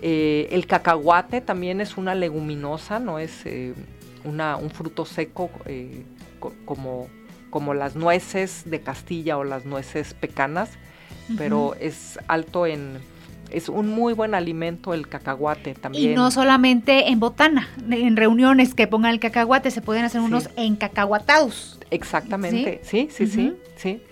el 0.01 0.67
cacahuate 0.69 1.41
también 1.41 1.81
es 1.81 1.97
una 1.97 2.15
leguminosa, 2.15 3.01
no 3.01 3.19
es 3.19 3.45
una, 4.25 4.57
un 4.57 4.71
fruto 4.71 5.05
seco 5.05 5.51
como, 6.65 7.09
como 7.51 7.75
las 7.75 7.97
nueces 7.97 8.63
de 8.65 8.81
Castilla 8.81 9.39
o 9.39 9.45
las 9.45 9.65
nueces 9.65 10.15
pecanas, 10.15 10.71
pero 11.37 11.75
es 11.79 12.19
alto 12.27 12.67
en, 12.67 12.99
es 13.51 13.69
un 13.69 13.89
muy 13.89 14.15
buen 14.15 14.35
alimento 14.35 14.95
el 14.95 15.09
cacahuate 15.09 15.75
también. 15.75 16.13
Y 16.13 16.15
no 16.15 16.31
solamente 16.31 17.09
en 17.09 17.21
botana, 17.21 17.69
en 17.91 18.17
reuniones 18.17 18.75
que 18.75 18.87
pongan 18.87 19.13
el 19.13 19.21
cacahuate, 19.21 19.71
se 19.71 19.81
pueden 19.83 20.05
hacer 20.05 20.21
unos 20.21 20.49
encacahuatados. 20.57 21.79
Exactamente, 21.91 22.81
sí, 22.83 23.09
sí, 23.11 23.27
sí, 23.27 23.33
sí, 23.33 23.57
sí, 23.77 24.03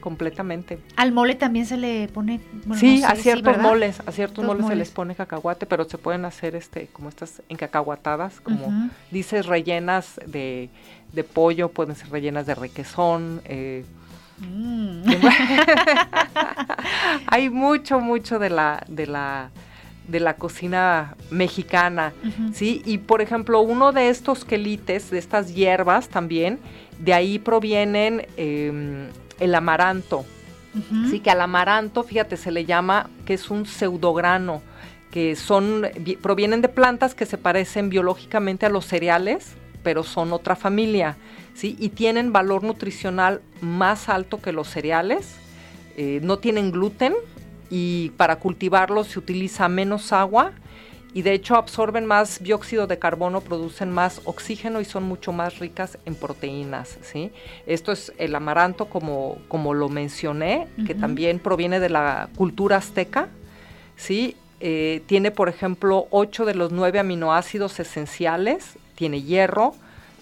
completamente. 0.00 0.78
Al 0.96 1.12
mole 1.12 1.34
también 1.34 1.66
se 1.66 1.76
le 1.76 2.08
pone. 2.08 2.40
sí, 2.76 3.02
a 3.04 3.14
ciertos 3.14 3.58
moles, 3.58 4.00
a 4.06 4.12
ciertos 4.12 4.44
moles, 4.44 4.66
se 4.66 4.76
les 4.76 4.90
pone 4.90 5.14
cacahuate, 5.14 5.66
pero 5.66 5.84
se 5.84 5.98
pueden 5.98 6.24
hacer 6.24 6.54
este, 6.54 6.88
como 6.92 7.08
estas 7.08 7.42
encacahuatadas, 7.48 8.40
como 8.40 8.90
dices, 9.10 9.46
rellenas 9.46 10.20
de 10.26 10.70
de 11.12 11.24
pollo, 11.24 11.70
pueden 11.70 11.96
ser 11.96 12.10
rellenas 12.10 12.46
de 12.46 12.54
requesón. 12.54 13.40
Eh, 13.44 13.84
mm. 14.38 15.02
hay 17.26 17.50
mucho, 17.50 18.00
mucho 18.00 18.38
de 18.38 18.50
la, 18.50 18.84
de 18.88 19.06
la, 19.06 19.50
de 20.06 20.20
la 20.20 20.34
cocina 20.34 21.16
mexicana, 21.30 22.12
¿sí? 22.52 22.82
Y 22.84 22.98
por 22.98 23.22
ejemplo, 23.22 23.60
uno 23.60 23.92
de 23.92 24.08
estos 24.08 24.44
quelites, 24.44 25.10
de 25.10 25.18
estas 25.18 25.54
hierbas 25.54 26.08
también, 26.08 26.58
de 26.98 27.14
ahí 27.14 27.38
provienen 27.38 28.26
em, 28.36 29.06
el 29.40 29.54
amaranto. 29.54 30.24
Sí, 31.10 31.18
que 31.18 31.30
al 31.30 31.40
amaranto, 31.40 32.04
fíjate, 32.04 32.36
se 32.36 32.52
le 32.52 32.64
llama 32.64 33.10
que 33.24 33.34
es 33.34 33.50
un 33.50 33.66
pseudograno, 33.66 34.62
que 35.10 35.34
son, 35.34 35.88
provienen 36.22 36.62
de 36.62 36.68
plantas 36.68 37.16
que 37.16 37.26
se 37.26 37.36
parecen 37.36 37.88
biológicamente 37.88 38.66
a 38.66 38.68
los 38.68 38.84
cereales, 38.84 39.54
pero 39.82 40.04
son 40.04 40.32
otra 40.32 40.54
familia, 40.54 41.16
¿sí? 41.54 41.74
Y 41.80 41.88
tienen 41.88 42.32
valor 42.32 42.62
nutricional 42.62 43.40
más 43.60 44.08
alto 44.08 44.40
que 44.40 44.52
los 44.52 44.68
cereales, 44.68 45.36
eh, 45.96 46.20
no 46.22 46.38
tienen 46.38 46.70
gluten 46.70 47.14
y 47.70 48.10
para 48.10 48.36
cultivarlos 48.36 49.08
se 49.08 49.18
utiliza 49.18 49.68
menos 49.68 50.12
agua 50.12 50.52
y 51.14 51.22
de 51.22 51.32
hecho 51.32 51.56
absorben 51.56 52.04
más 52.06 52.42
dióxido 52.42 52.86
de 52.86 52.98
carbono, 52.98 53.40
producen 53.40 53.90
más 53.90 54.20
oxígeno 54.24 54.80
y 54.80 54.84
son 54.84 55.04
mucho 55.04 55.32
más 55.32 55.58
ricas 55.58 55.98
en 56.04 56.14
proteínas, 56.14 56.98
¿sí? 57.02 57.32
Esto 57.66 57.92
es 57.92 58.12
el 58.18 58.34
amaranto 58.34 58.86
como, 58.86 59.38
como 59.48 59.74
lo 59.74 59.88
mencioné, 59.88 60.68
que 60.86 60.94
también 60.94 61.38
proviene 61.38 61.80
de 61.80 61.88
la 61.88 62.28
cultura 62.36 62.76
azteca, 62.76 63.28
¿sí? 63.96 64.36
Eh, 64.60 65.02
tiene, 65.06 65.30
por 65.30 65.48
ejemplo, 65.48 66.08
8 66.10 66.44
de 66.44 66.54
los 66.54 66.72
9 66.72 66.98
aminoácidos 66.98 67.78
esenciales 67.80 68.76
tiene 68.94 69.22
hierro, 69.22 69.74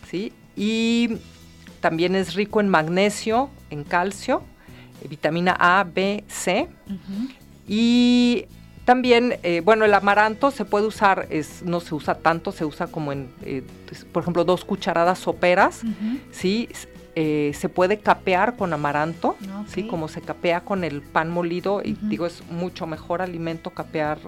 ¿sí? 0.09 0.33
Y 0.55 1.19
también 1.81 2.15
es 2.15 2.35
rico 2.35 2.61
en 2.61 2.69
magnesio, 2.69 3.51
en 3.71 3.83
calcio, 3.83 4.43
eh, 5.03 5.09
vitamina 5.09 5.57
A, 5.59 5.85
B, 5.85 6.25
C. 6.29 6.69
Y 7.67 8.47
también, 8.87 9.39
eh, 9.43 9.61
bueno, 9.65 9.85
el 9.85 9.93
amaranto 9.93 10.51
se 10.51 10.65
puede 10.65 10.87
usar, 10.87 11.27
es, 11.29 11.63
no 11.65 11.81
se 11.81 11.95
usa 11.95 12.15
tanto, 12.15 12.53
se 12.53 12.65
usa 12.65 12.87
como 12.87 13.13
en, 13.13 13.29
eh, 13.43 13.63
pues, 13.87 14.05
por 14.05 14.23
ejemplo, 14.23 14.45
dos 14.45 14.65
cucharadas 14.65 15.19
soperas, 15.19 15.83
¿sí? 16.31 16.69
se 17.15 17.71
puede 17.71 17.99
capear 17.99 18.57
con 18.57 18.75
amaranto, 18.75 19.37
¿sí? 19.69 19.87
Como 19.87 20.07
se 20.07 20.21
capea 20.21 20.61
con 20.61 20.85
el 20.85 21.01
pan 21.01 21.31
molido, 21.31 21.81
y 21.83 21.97
digo, 22.03 22.27
es 22.27 22.43
mucho 22.51 22.87
mejor 22.87 23.23
alimento 23.23 23.71
capear 23.71 24.19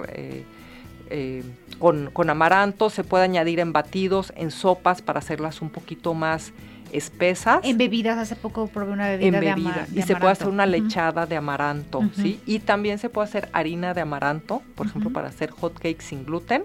eh, 1.10 1.42
con, 1.78 2.28
amaranto, 2.28 2.90
se 2.90 3.04
puede 3.04 3.24
añadir 3.24 3.60
en 3.60 3.72
batidos, 3.72 4.32
en 4.36 4.50
sopas 4.50 5.00
para 5.00 5.20
hacerlas 5.20 5.62
un 5.62 5.70
poquito 5.70 6.12
más 6.12 6.52
espesas. 6.92 7.60
En 7.64 7.78
bebidas, 7.78 8.18
hace 8.18 8.36
poco 8.36 8.66
probé 8.66 8.92
una 8.92 9.08
bebida, 9.08 9.40
de, 9.88 10.00
Y 10.00 10.02
se 10.02 10.16
puede 10.16 10.32
hacer 10.32 10.48
una 10.48 10.66
lechada 10.66 11.26
de 11.26 11.36
amaranto, 11.36 12.02
¿sí? 12.16 12.40
Y 12.46 12.60
también 12.60 12.98
se 12.98 13.08
puede 13.08 13.28
hacer 13.28 13.48
harina 13.52 13.94
de 13.94 14.00
amaranto, 14.00 14.62
por 14.74 14.86
ejemplo, 14.86 15.10
para 15.10 15.28
hacer 15.28 15.50
hot 15.50 15.74
cakes 15.74 16.04
sin 16.04 16.24
gluten. 16.24 16.64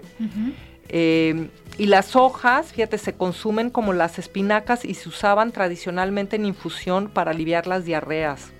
Eh, 0.88 1.48
y 1.78 1.86
las 1.86 2.14
hojas, 2.14 2.72
fíjate, 2.72 2.98
se 2.98 3.14
consumen 3.14 3.70
como 3.70 3.92
las 3.92 4.18
espinacas 4.18 4.84
y 4.84 4.94
se 4.94 5.08
usaban 5.08 5.50
tradicionalmente 5.50 6.36
en 6.36 6.44
infusión 6.44 7.08
para 7.08 7.30
aliviar 7.30 7.66
las 7.66 7.84
diarreas, 7.84 8.52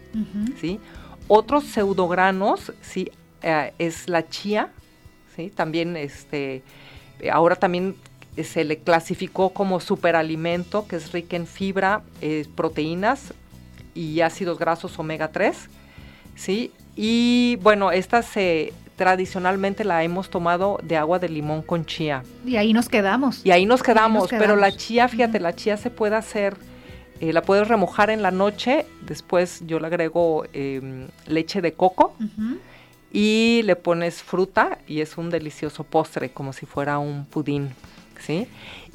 ¿sí? 0.61 0.81
Otros 1.29 1.65
pseudogranos, 1.65 2.73
¿sí? 2.81 3.11
Eh, 3.43 3.73
es 3.79 4.09
la 4.09 4.29
chía, 4.29 4.71
también 5.55 5.97
este, 5.97 6.63
ahora 7.33 7.57
también 7.57 7.97
se 8.43 8.65
le 8.65 8.79
clasificó 8.79 9.51
como 9.51 9.79
superalimento, 9.79 10.89
que 10.89 10.97
es 10.97 11.13
rica 11.13 11.37
en 11.37 11.47
fibra, 11.47 12.03
eh, 12.21 12.47
proteínas 12.57 13.33
y 13.95 14.23
ácidos 14.23 14.59
grasos 14.59 14.99
omega 14.99 15.29
3, 15.29 15.57
¿sí? 16.35 16.73
Y 16.97 17.59
bueno, 17.63 17.93
esta 17.93 18.23
se 18.23 18.73
tradicionalmente 18.97 19.85
la 19.85 20.05
hemos 20.05 20.31
tomado 20.31 20.79
de 20.83 20.97
agua 20.97 21.19
de 21.19 21.29
limón 21.29 21.63
con 21.63 21.85
chía. 21.85 22.23
Y 22.45 22.57
ahí 22.57 22.73
nos 22.73 22.89
quedamos. 22.89 23.45
Y 23.45 23.51
ahí 23.51 23.67
nos 23.67 23.83
quedamos, 23.83 24.29
pero 24.31 24.57
la 24.57 24.77
chía, 24.77 25.09
fíjate, 25.09 25.41
la 25.41 25.55
chía 25.55 25.77
se 25.77 25.91
puede 25.91 26.17
hacer, 26.17 26.57
eh, 27.21 27.33
la 27.33 27.43
puedes 27.43 27.69
remojar 27.69 28.11
en 28.11 28.23
la 28.23 28.31
noche, 28.31 28.87
después 29.03 29.63
yo 29.67 29.81
le 29.81 29.87
agrego 29.87 30.45
em, 30.53 31.09
leche 31.27 31.61
de 31.61 31.73
coco 31.73 32.15
y 33.13 33.63
le 33.65 33.77
pones 33.77 34.23
fruta 34.23 34.79
y 34.87 35.01
es 35.01 35.17
un 35.19 35.31
delicioso 35.31 35.85
postre, 35.85 36.31
como 36.31 36.53
si 36.53 36.67
fuera 36.67 36.99
un 36.99 37.27
pudín. 37.27 37.71
¿Sí? 38.21 38.47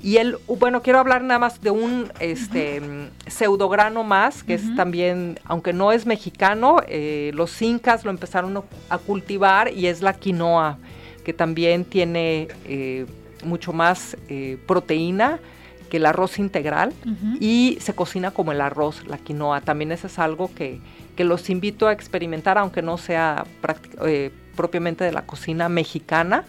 Y 0.01 0.17
el, 0.17 0.37
bueno, 0.47 0.81
quiero 0.81 0.99
hablar 0.99 1.23
nada 1.23 1.39
más 1.39 1.61
de 1.61 1.71
un 1.71 2.11
este, 2.19 2.81
pseudograno 3.27 4.03
más, 4.03 4.43
que 4.43 4.53
es 4.53 4.75
también, 4.75 5.39
aunque 5.43 5.73
no 5.73 5.91
es 5.91 6.05
mexicano, 6.05 6.77
eh, 6.87 7.31
los 7.33 7.61
incas 7.61 8.05
lo 8.05 8.11
empezaron 8.11 8.63
a 8.89 8.97
cultivar 8.97 9.73
y 9.73 9.87
es 9.87 10.01
la 10.01 10.13
quinoa, 10.13 10.77
que 11.25 11.33
también 11.33 11.83
tiene 11.83 12.47
eh, 12.65 13.07
mucho 13.43 13.73
más 13.73 14.15
eh, 14.29 14.57
proteína 14.65 15.39
que 15.89 15.97
el 15.97 16.05
arroz 16.05 16.37
integral 16.37 16.93
y 17.39 17.77
se 17.81 17.93
cocina 17.95 18.29
como 18.29 18.51
el 18.51 18.61
arroz, 18.61 19.07
la 19.07 19.17
quinoa. 19.17 19.61
También 19.61 19.91
eso 19.91 20.05
es 20.05 20.19
algo 20.19 20.53
que, 20.53 20.79
que 21.17 21.23
los 21.23 21.49
invito 21.49 21.87
a 21.87 21.93
experimentar, 21.93 22.59
aunque 22.59 22.83
no 22.83 22.99
sea 22.99 23.43
propiamente 24.55 25.03
de 25.03 25.11
la 25.11 25.23
cocina 25.23 25.67
mexicana, 25.67 26.45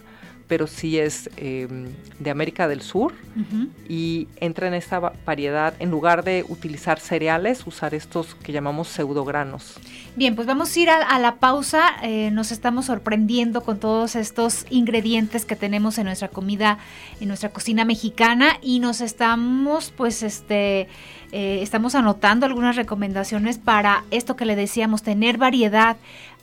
pero 0.50 0.66
sí 0.66 0.98
es 0.98 1.30
em, 1.36 1.86
de 2.18 2.28
América 2.28 2.66
del 2.66 2.82
Sur 2.82 3.12
y 3.88 4.26
entra 4.40 4.66
en 4.66 4.74
esta 4.74 4.98
variedad, 5.24 5.74
en 5.78 5.92
lugar 5.92 6.24
de 6.24 6.44
utilizar 6.48 6.98
cereales, 6.98 7.64
usar 7.68 7.94
estos 7.94 8.34
que 8.34 8.50
llamamos 8.50 8.88
pseudogranos. 8.88 9.78
Bien, 10.16 10.34
pues 10.34 10.48
vamos 10.48 10.76
a 10.76 10.80
ir 10.80 10.90
a, 10.90 11.18
la 11.20 11.36
pausa, 11.36 11.82
eh, 12.02 12.32
nos 12.32 12.50
estamos 12.50 12.86
sorprendiendo 12.86 13.60
con 13.60 13.78
todos 13.78 14.16
estos 14.16 14.66
ingredientes 14.70 15.44
que 15.44 15.54
tenemos 15.54 15.98
en 15.98 16.06
nuestra 16.06 16.26
comida, 16.26 16.78
en 17.20 17.28
nuestra 17.28 17.50
cocina 17.50 17.84
mexicana 17.84 18.56
y 18.60 18.80
nos 18.80 19.00
estamos 19.00 19.92
pues 19.96 20.24
este 20.24 20.88
eh, 21.32 21.60
estamos 21.62 21.94
anotando 21.94 22.44
algunas 22.44 22.74
recomendaciones 22.74 23.58
para 23.58 24.02
esto 24.10 24.34
que 24.34 24.44
le 24.44 24.56
decíamos, 24.56 25.04
tener 25.04 25.38
variedad. 25.38 25.96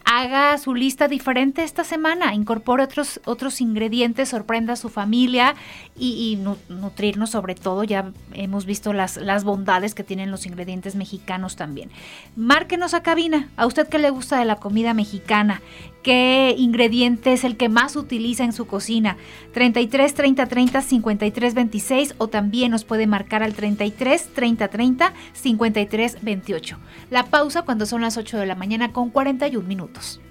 Haga 0.10 0.58
su 0.58 0.74
lista 0.74 1.10
diferente 1.10 1.64
esta 1.64 1.84
semana, 1.84 2.34
incorpore 2.34 2.82
otros, 2.82 3.20
otros 3.26 3.60
ingredientes, 3.60 4.30
sorprenda 4.30 4.74
a 4.74 4.76
su 4.78 4.88
familia 4.88 5.54
y, 6.00 6.40
nutrirnos 6.70 7.32
sobre 7.32 7.56
todo. 7.56 7.84
Ya 7.84 8.14
hemos 8.34 8.66
visto 8.66 8.94
las, 8.94 9.18
las 9.18 9.44
bondades 9.44 9.94
que 9.94 10.06
tienen 10.06 10.32
los 10.32 10.46
ingredientes 10.46 10.96
mexicanos 10.96 11.58
también. 11.58 11.92
Márquenos 12.38 12.94
a 12.94 13.04
cabina, 13.04 13.50
a 13.58 13.66
usted 13.66 13.90
que 13.90 14.00
le 14.00 14.10
gusta 14.10 14.40
de 14.40 14.46
la 14.46 14.56
comida 14.56 14.94
mexicana, 14.94 15.62
qué 16.04 16.56
ingrediente 16.58 17.34
es 17.34 17.44
el 17.44 17.58
que 17.58 17.70
más 17.70 17.96
utiliza 17.96 18.44
en 18.44 18.54
su 18.54 18.68
cocina. 18.68 19.18
33 19.54 20.14
30 20.14 20.46
30 20.46 20.82
53 20.82 21.54
26 21.54 22.16
o 22.18 22.28
también 22.28 22.72
nos 22.72 22.84
puede 22.84 23.08
marcar 23.08 23.44
al 23.44 23.54
33 23.54 24.34
30 24.34 24.68
30 24.68 25.14
53 25.34 26.18
28. 26.22 26.78
La 27.10 27.26
pausa 27.26 27.64
cuando 27.64 27.86
son 27.86 28.02
las 28.02 28.18
8 28.18 28.38
de 28.38 28.46
la 28.46 28.56
mañana 28.56 28.94
con 28.94 29.10
41 29.10 29.68
minutos. 29.68 30.22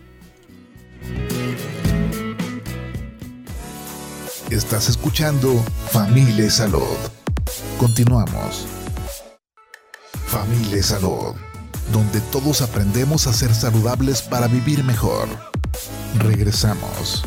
Estás 4.51 4.89
escuchando 4.89 5.53
Familia 5.91 6.49
Salud. 6.51 6.97
Continuamos. 7.79 8.65
Familia 10.27 10.83
Salud, 10.83 11.35
donde 11.93 12.21
todos 12.21 12.63
aprendemos 12.63 13.27
a 13.27 13.33
ser 13.33 13.55
saludables 13.55 14.23
para 14.23 14.47
vivir 14.47 14.85
mejor. 14.85 15.29
Regresamos. 16.19 17.25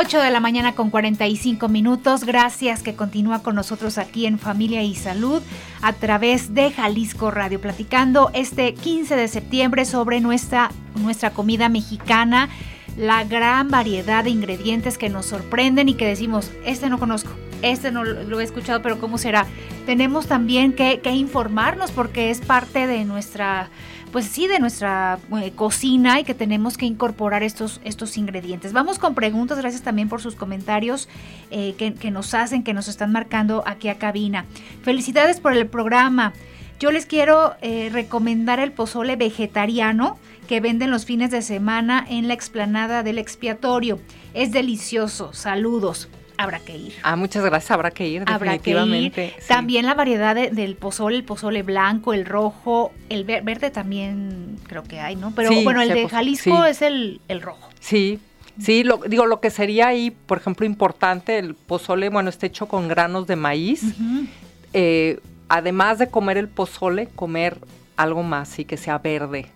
8 0.00 0.20
de 0.20 0.30
la 0.30 0.38
mañana 0.38 0.76
con 0.76 0.90
45 0.90 1.68
minutos. 1.68 2.22
Gracias 2.22 2.84
que 2.84 2.94
continúa 2.94 3.42
con 3.42 3.56
nosotros 3.56 3.98
aquí 3.98 4.26
en 4.26 4.38
Familia 4.38 4.84
y 4.84 4.94
Salud 4.94 5.42
a 5.82 5.92
través 5.92 6.54
de 6.54 6.70
Jalisco 6.70 7.32
Radio, 7.32 7.60
platicando 7.60 8.30
este 8.32 8.74
15 8.74 9.16
de 9.16 9.26
septiembre 9.26 9.84
sobre 9.84 10.20
nuestra, 10.20 10.70
nuestra 10.94 11.30
comida 11.30 11.68
mexicana, 11.68 12.48
la 12.96 13.24
gran 13.24 13.70
variedad 13.70 14.22
de 14.22 14.30
ingredientes 14.30 14.98
que 14.98 15.08
nos 15.08 15.26
sorprenden 15.26 15.88
y 15.88 15.94
que 15.94 16.06
decimos, 16.06 16.52
este 16.64 16.88
no 16.88 17.00
conozco, 17.00 17.30
este 17.62 17.90
no 17.90 18.04
lo 18.04 18.40
he 18.40 18.44
escuchado, 18.44 18.82
pero 18.82 18.98
¿cómo 18.98 19.18
será? 19.18 19.46
Tenemos 19.88 20.26
también 20.26 20.74
que, 20.74 21.00
informarnos 21.10 21.92
porque 21.92 22.30
es 22.30 22.42
parte 22.42 22.86
de 22.86 23.06
nuestra, 23.06 23.70
pues 24.12 24.26
sí, 24.26 24.46
de 24.46 24.58
nuestra 24.58 25.18
eh, 25.40 25.50
cocina 25.52 26.20
y 26.20 26.24
que 26.24 26.34
tenemos 26.34 26.76
que 26.76 26.84
incorporar 26.84 27.42
estos, 27.42 27.80
estos 27.84 28.18
ingredientes. 28.18 28.74
Vamos 28.74 28.98
con 28.98 29.14
preguntas, 29.14 29.56
gracias 29.56 29.80
también 29.80 30.10
por 30.10 30.20
sus 30.20 30.34
comentarios 30.34 31.08
eh, 31.50 31.74
que, 31.78 32.10
nos 32.10 32.34
hacen, 32.34 32.64
que 32.64 32.74
nos 32.74 32.86
están 32.86 33.12
marcando 33.12 33.62
aquí 33.66 33.88
a 33.88 33.96
cabina. 33.96 34.44
Felicidades 34.82 35.40
por 35.40 35.54
el 35.54 35.66
programa. 35.66 36.34
Yo 36.78 36.92
les 36.92 37.06
quiero 37.06 37.54
eh, 37.62 37.88
recomendar 37.90 38.60
el 38.60 38.72
pozole 38.72 39.16
vegetariano 39.16 40.18
que 40.48 40.60
venden 40.60 40.90
los 40.90 41.06
fines 41.06 41.30
de 41.30 41.40
semana 41.40 42.04
en 42.10 42.28
la 42.28 42.34
explanada 42.34 43.02
del 43.02 43.16
expiatorio. 43.16 43.98
Es 44.34 44.52
delicioso. 44.52 45.32
Saludos 45.32 46.10
habrá 46.38 46.60
que 46.60 46.76
ir. 46.76 46.94
Ah, 47.02 47.16
muchas 47.16 47.44
gracias, 47.44 47.70
habrá 47.72 47.90
que 47.90 48.08
ir, 48.08 48.22
habrá 48.26 48.56
Que 48.58 48.70
ir. 48.70 49.34
También 49.46 49.84
la 49.84 49.94
variedad 49.94 50.34
del 50.34 50.76
pozole, 50.76 51.16
el 51.16 51.24
pozole 51.24 51.62
blanco, 51.62 52.14
el 52.14 52.24
rojo, 52.24 52.92
el 53.10 53.24
verde 53.24 53.70
también 53.70 54.56
creo 54.66 54.84
que 54.84 55.00
hay, 55.00 55.16
¿no? 55.16 55.32
Pero 55.34 55.50
bueno, 55.62 55.82
el 55.82 55.90
de 55.90 56.08
Jalisco 56.08 56.64
es 56.64 56.80
el, 56.80 57.20
rojo. 57.42 57.68
Sí, 57.80 58.20
Sí, 58.60 58.82
lo, 58.82 58.96
digo, 58.96 59.26
lo 59.26 59.38
que 59.38 59.50
sería 59.50 59.86
ahí, 59.86 60.10
por 60.10 60.38
ejemplo, 60.38 60.66
importante, 60.66 61.38
el 61.38 61.54
pozole, 61.54 62.08
bueno, 62.08 62.28
está 62.28 62.46
hecho 62.46 62.66
con 62.66 62.88
granos 62.88 63.28
de 63.28 63.36
maíz. 63.36 63.82
Eh, 64.72 65.20
además 65.48 66.00
de 66.00 66.08
comer 66.08 66.38
el 66.38 66.48
pozole, 66.48 67.06
comer 67.14 67.58
algo 67.96 68.24
más, 68.24 68.48
sí, 68.48 68.64
que 68.64 68.76
sea 68.76 68.98
verde 68.98 69.46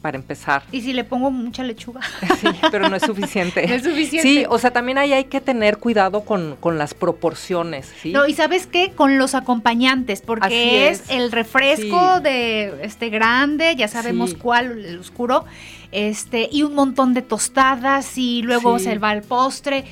para 0.00 0.16
empezar. 0.16 0.62
¿Y 0.72 0.80
si 0.80 0.92
le 0.92 1.04
pongo 1.04 1.30
mucha 1.30 1.62
lechuga? 1.62 2.00
Sí, 2.40 2.48
pero 2.70 2.88
no 2.88 2.96
es 2.96 3.02
suficiente. 3.02 3.66
no 3.68 3.74
es 3.74 3.82
suficiente. 3.82 4.22
Sí, 4.22 4.44
o 4.48 4.58
sea, 4.58 4.72
también 4.72 4.96
ahí 4.96 5.12
hay 5.12 5.24
que 5.24 5.40
tener 5.40 5.76
cuidado 5.76 6.22
con, 6.22 6.56
las 6.78 6.94
proporciones, 6.94 7.92
¿sí? 8.00 8.12
No, 8.12 8.26
y 8.26 8.32
¿sabes 8.32 8.66
qué? 8.66 8.92
Con 8.94 9.18
los 9.18 9.34
acompañantes, 9.34 10.22
porque 10.22 10.88
es. 10.88 11.10
el 11.10 11.32
refresco 11.32 12.20
de 12.20 12.84
este 12.84 13.10
grande, 13.10 13.74
ya 13.76 13.88
sabemos 13.88 14.34
cuál, 14.34 14.84
el 14.84 14.98
oscuro, 14.98 15.44
este, 15.92 16.48
y 16.50 16.62
un 16.62 16.74
montón 16.74 17.12
de 17.12 17.22
tostadas, 17.22 18.16
y 18.16 18.42
luego 18.42 18.78
se 18.78 18.96
va 18.98 19.12
el 19.12 19.22
postre 19.22 19.84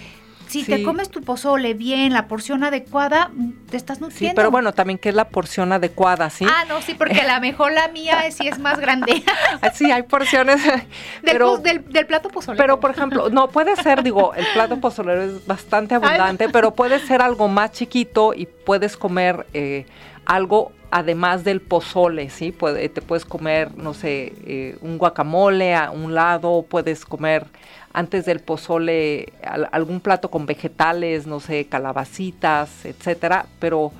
si 0.48 0.64
te 0.64 0.82
comes 0.82 1.11
tu 1.11 1.20
pozole 1.22 1.74
bien, 1.74 2.12
la 2.12 2.26
porción 2.26 2.64
adecuada, 2.64 3.30
te 3.70 3.76
estás 3.76 4.00
nutriendo. 4.00 4.30
Sí, 4.30 4.34
pero 4.34 4.50
bueno, 4.50 4.72
también 4.72 4.98
que 4.98 5.11
es 5.11 5.14
la 5.14 5.28
porción 5.28 5.72
adecuada, 5.72 6.30
¿sí? 6.30 6.46
Ah, 6.48 6.64
no, 6.68 6.80
sí, 6.82 6.94
porque 6.94 7.20
a 7.20 7.34
lo 7.34 7.40
mejor 7.42 7.72
la 7.72 7.88
mía 7.88 8.26
es, 8.26 8.37
sí 8.37 8.48
es 8.48 8.58
más 8.58 8.78
grande. 8.80 9.22
sí, 9.74 9.90
hay 9.90 10.02
porciones. 10.02 10.61
Del, 11.22 11.84
del, 11.90 12.06
plato 12.06 12.28
pozolero. 12.30 12.62
Pero, 12.62 12.80
por 12.80 12.90
ejemplo, 12.90 13.28
no, 13.30 13.48
puede 13.48 13.76
ser, 13.76 14.02
digo, 14.02 14.34
el 14.34 14.46
plato 14.54 14.80
pozolero 14.80 15.22
es 15.22 15.46
bastante 15.46 15.94
abundante, 15.94 16.48
pero 16.48 16.74
puede 16.74 16.98
ser 17.00 17.20
algo 17.20 17.48
más 17.48 17.72
chiquito 17.72 18.32
y 18.34 18.46
puedes 18.46 18.96
comer 18.96 19.46
eh, 19.52 19.87
algo 20.24 20.72
además 20.90 21.44
del 21.44 21.61
pozole, 21.61 22.30
¿sí? 22.30 22.52
Puede, 22.52 22.88
te 22.88 23.02
puedes 23.02 23.24
comer, 23.24 23.76
no 23.76 23.94
sé, 23.94 24.32
eh, 24.46 24.78
un 24.80 24.98
guacamole 24.98 25.74
a 25.74 25.90
un 25.90 26.14
lado, 26.14 26.64
puedes 26.68 27.04
comer 27.04 27.46
antes 27.92 28.24
del 28.24 28.40
pozole 28.40 29.33
algún 29.72 30.01
plato 30.01 30.31
con 30.31 30.46
vegetales, 30.46 31.27
no 31.27 31.40
sé, 31.40 31.66
calabacitas, 31.66 32.85
etcétera, 32.85 33.46
pero 33.59 33.92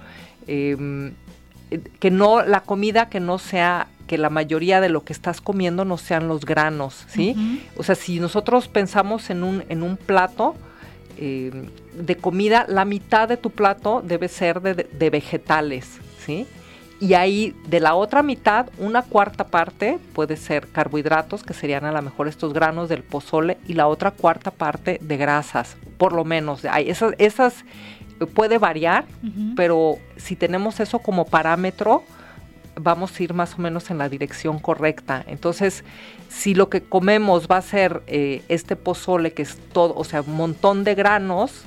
em, 0.47 1.13
que 1.99 2.11
no, 2.11 2.43
la 2.43 2.61
comida 2.61 3.09
que 3.09 3.21
no 3.21 3.39
sea, 3.39 3.89
que 4.07 4.19
la 4.19 4.31
mayoría 4.31 4.81
de 4.81 4.89
lo 4.89 5.05
que 5.05 5.13
estás 5.13 5.41
comiendo 5.41 5.85
no 5.85 5.99
sean 5.99 6.29
los 6.29 6.45
granos, 6.45 7.05
¿sí? 7.09 7.63
O 7.77 7.83
sea, 7.83 7.95
si 7.95 8.21
nosotros 8.21 8.69
pensamos 8.69 9.31
en 9.31 9.43
un, 9.43 9.65
en 9.69 9.83
un 9.83 9.97
plato, 9.97 10.55
em, 11.19 11.67
de 11.95 12.17
comida, 12.17 12.65
la 12.69 12.85
mitad 12.85 13.29
de 13.29 13.37
tu 13.37 13.51
plato 13.51 14.03
debe 14.03 14.29
ser 14.29 14.61
de, 14.63 14.75
de 14.75 15.11
vegetales, 15.11 15.99
¿sí? 16.25 16.47
Y 17.01 17.15
ahí 17.15 17.55
de 17.69 17.79
la 17.79 17.95
otra 17.95 18.23
mitad, 18.23 18.67
una 18.79 19.03
cuarta 19.03 19.47
parte 19.47 19.99
puede 20.15 20.37
ser 20.37 20.67
carbohidratos, 20.69 21.45
que 21.45 21.55
serían 21.55 21.85
a 21.85 21.93
lo 21.93 22.03
mejor 22.03 22.27
estos 22.27 22.53
granos 22.53 22.89
del 22.89 23.05
pozole, 23.05 23.59
y 23.69 23.75
la 23.75 23.87
otra 23.87 24.11
cuarta 24.11 24.51
parte 24.51 24.99
de 25.01 25.17
grasas, 25.17 25.77
por 25.97 26.13
lo 26.13 26.25
menos. 26.25 26.65
esas, 26.65 27.15
esas 27.19 27.65
eh, 28.21 28.27
puede 28.27 28.59
variar, 28.59 29.05
pero 29.55 29.97
si 30.17 30.35
tenemos 30.35 30.81
eso 30.81 30.99
como 30.99 31.25
parámetro, 31.25 32.03
vamos 32.81 33.19
a 33.19 33.23
ir 33.23 33.35
más 33.35 33.55
o 33.55 33.59
menos 33.59 33.91
en 33.91 33.99
la 33.99 34.09
dirección 34.09 34.59
correcta. 34.59 35.25
Entonces, 35.27 35.85
si 36.29 36.55
lo 36.55 36.69
que 36.69 36.83
comemos 36.83 37.49
va 37.49 37.59
a 37.59 37.63
ser 37.63 38.03
eh, 38.07 38.43
este 38.49 38.77
pozole, 38.77 39.33
que 39.33 39.43
es 39.43 39.57
todo, 39.73 39.95
o 39.97 40.05
sea, 40.05 40.23
un 40.23 40.37
montón 40.37 40.85
de 40.85 40.95
granos, 40.95 41.65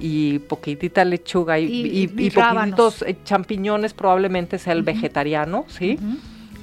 y 0.00 0.38
poquitita 0.40 1.04
lechuga 1.04 1.58
y, 1.58 2.08
poquitos 2.34 3.02
eh, 3.02 3.16
champiñones, 3.24 3.92
probablemente 3.92 4.58
sea 4.58 4.72
el 4.72 4.82
vegetariano, 4.82 5.66
¿sí? 5.68 5.98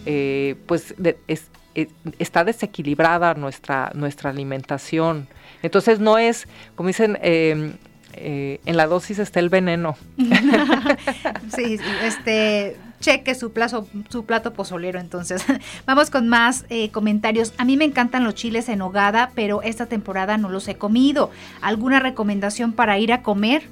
Eh, 0.06 0.56
pues 0.66 0.96
es, 1.28 1.48
eh, 1.76 1.88
está 2.18 2.44
desequilibrada 2.44 3.36
nuestra, 3.36 3.92
nuestra 3.94 4.32
alimentación. 4.32 5.28
Entonces 5.62 6.00
no 6.00 6.18
es, 6.18 6.48
como 6.76 6.88
dicen, 6.88 7.18
em, 7.22 7.74
en 8.14 8.78
la 8.78 8.88
dosis 8.88 9.20
está 9.20 9.40
el 9.40 9.50
veneno. 9.50 9.96
sí, 11.56 11.78
este, 12.04 12.76
cheque 13.00 13.36
su, 13.36 13.52
plato 13.52 14.54
pozolero. 14.54 15.00
Entonces, 15.00 15.44
vamos 15.86 16.10
con 16.10 16.28
más 16.28 16.66
eh, 16.70 16.90
comentarios. 16.92 17.54
A 17.58 17.66
mí 17.66 17.78
me 17.78 17.86
encantan 17.86 18.24
los 18.24 18.36
chiles 18.36 18.70
en 18.70 18.82
hogada, 18.82 19.32
pero 19.36 19.62
esta 19.62 19.86
temporada 19.86 20.38
no 20.38 20.50
los 20.50 20.68
he 20.68 20.76
comido. 20.76 21.32
¿Alguna 21.62 22.00
recomendación 22.00 22.74
para 22.74 22.98
ir 23.00 23.14
a 23.14 23.22
comer? 23.22 23.64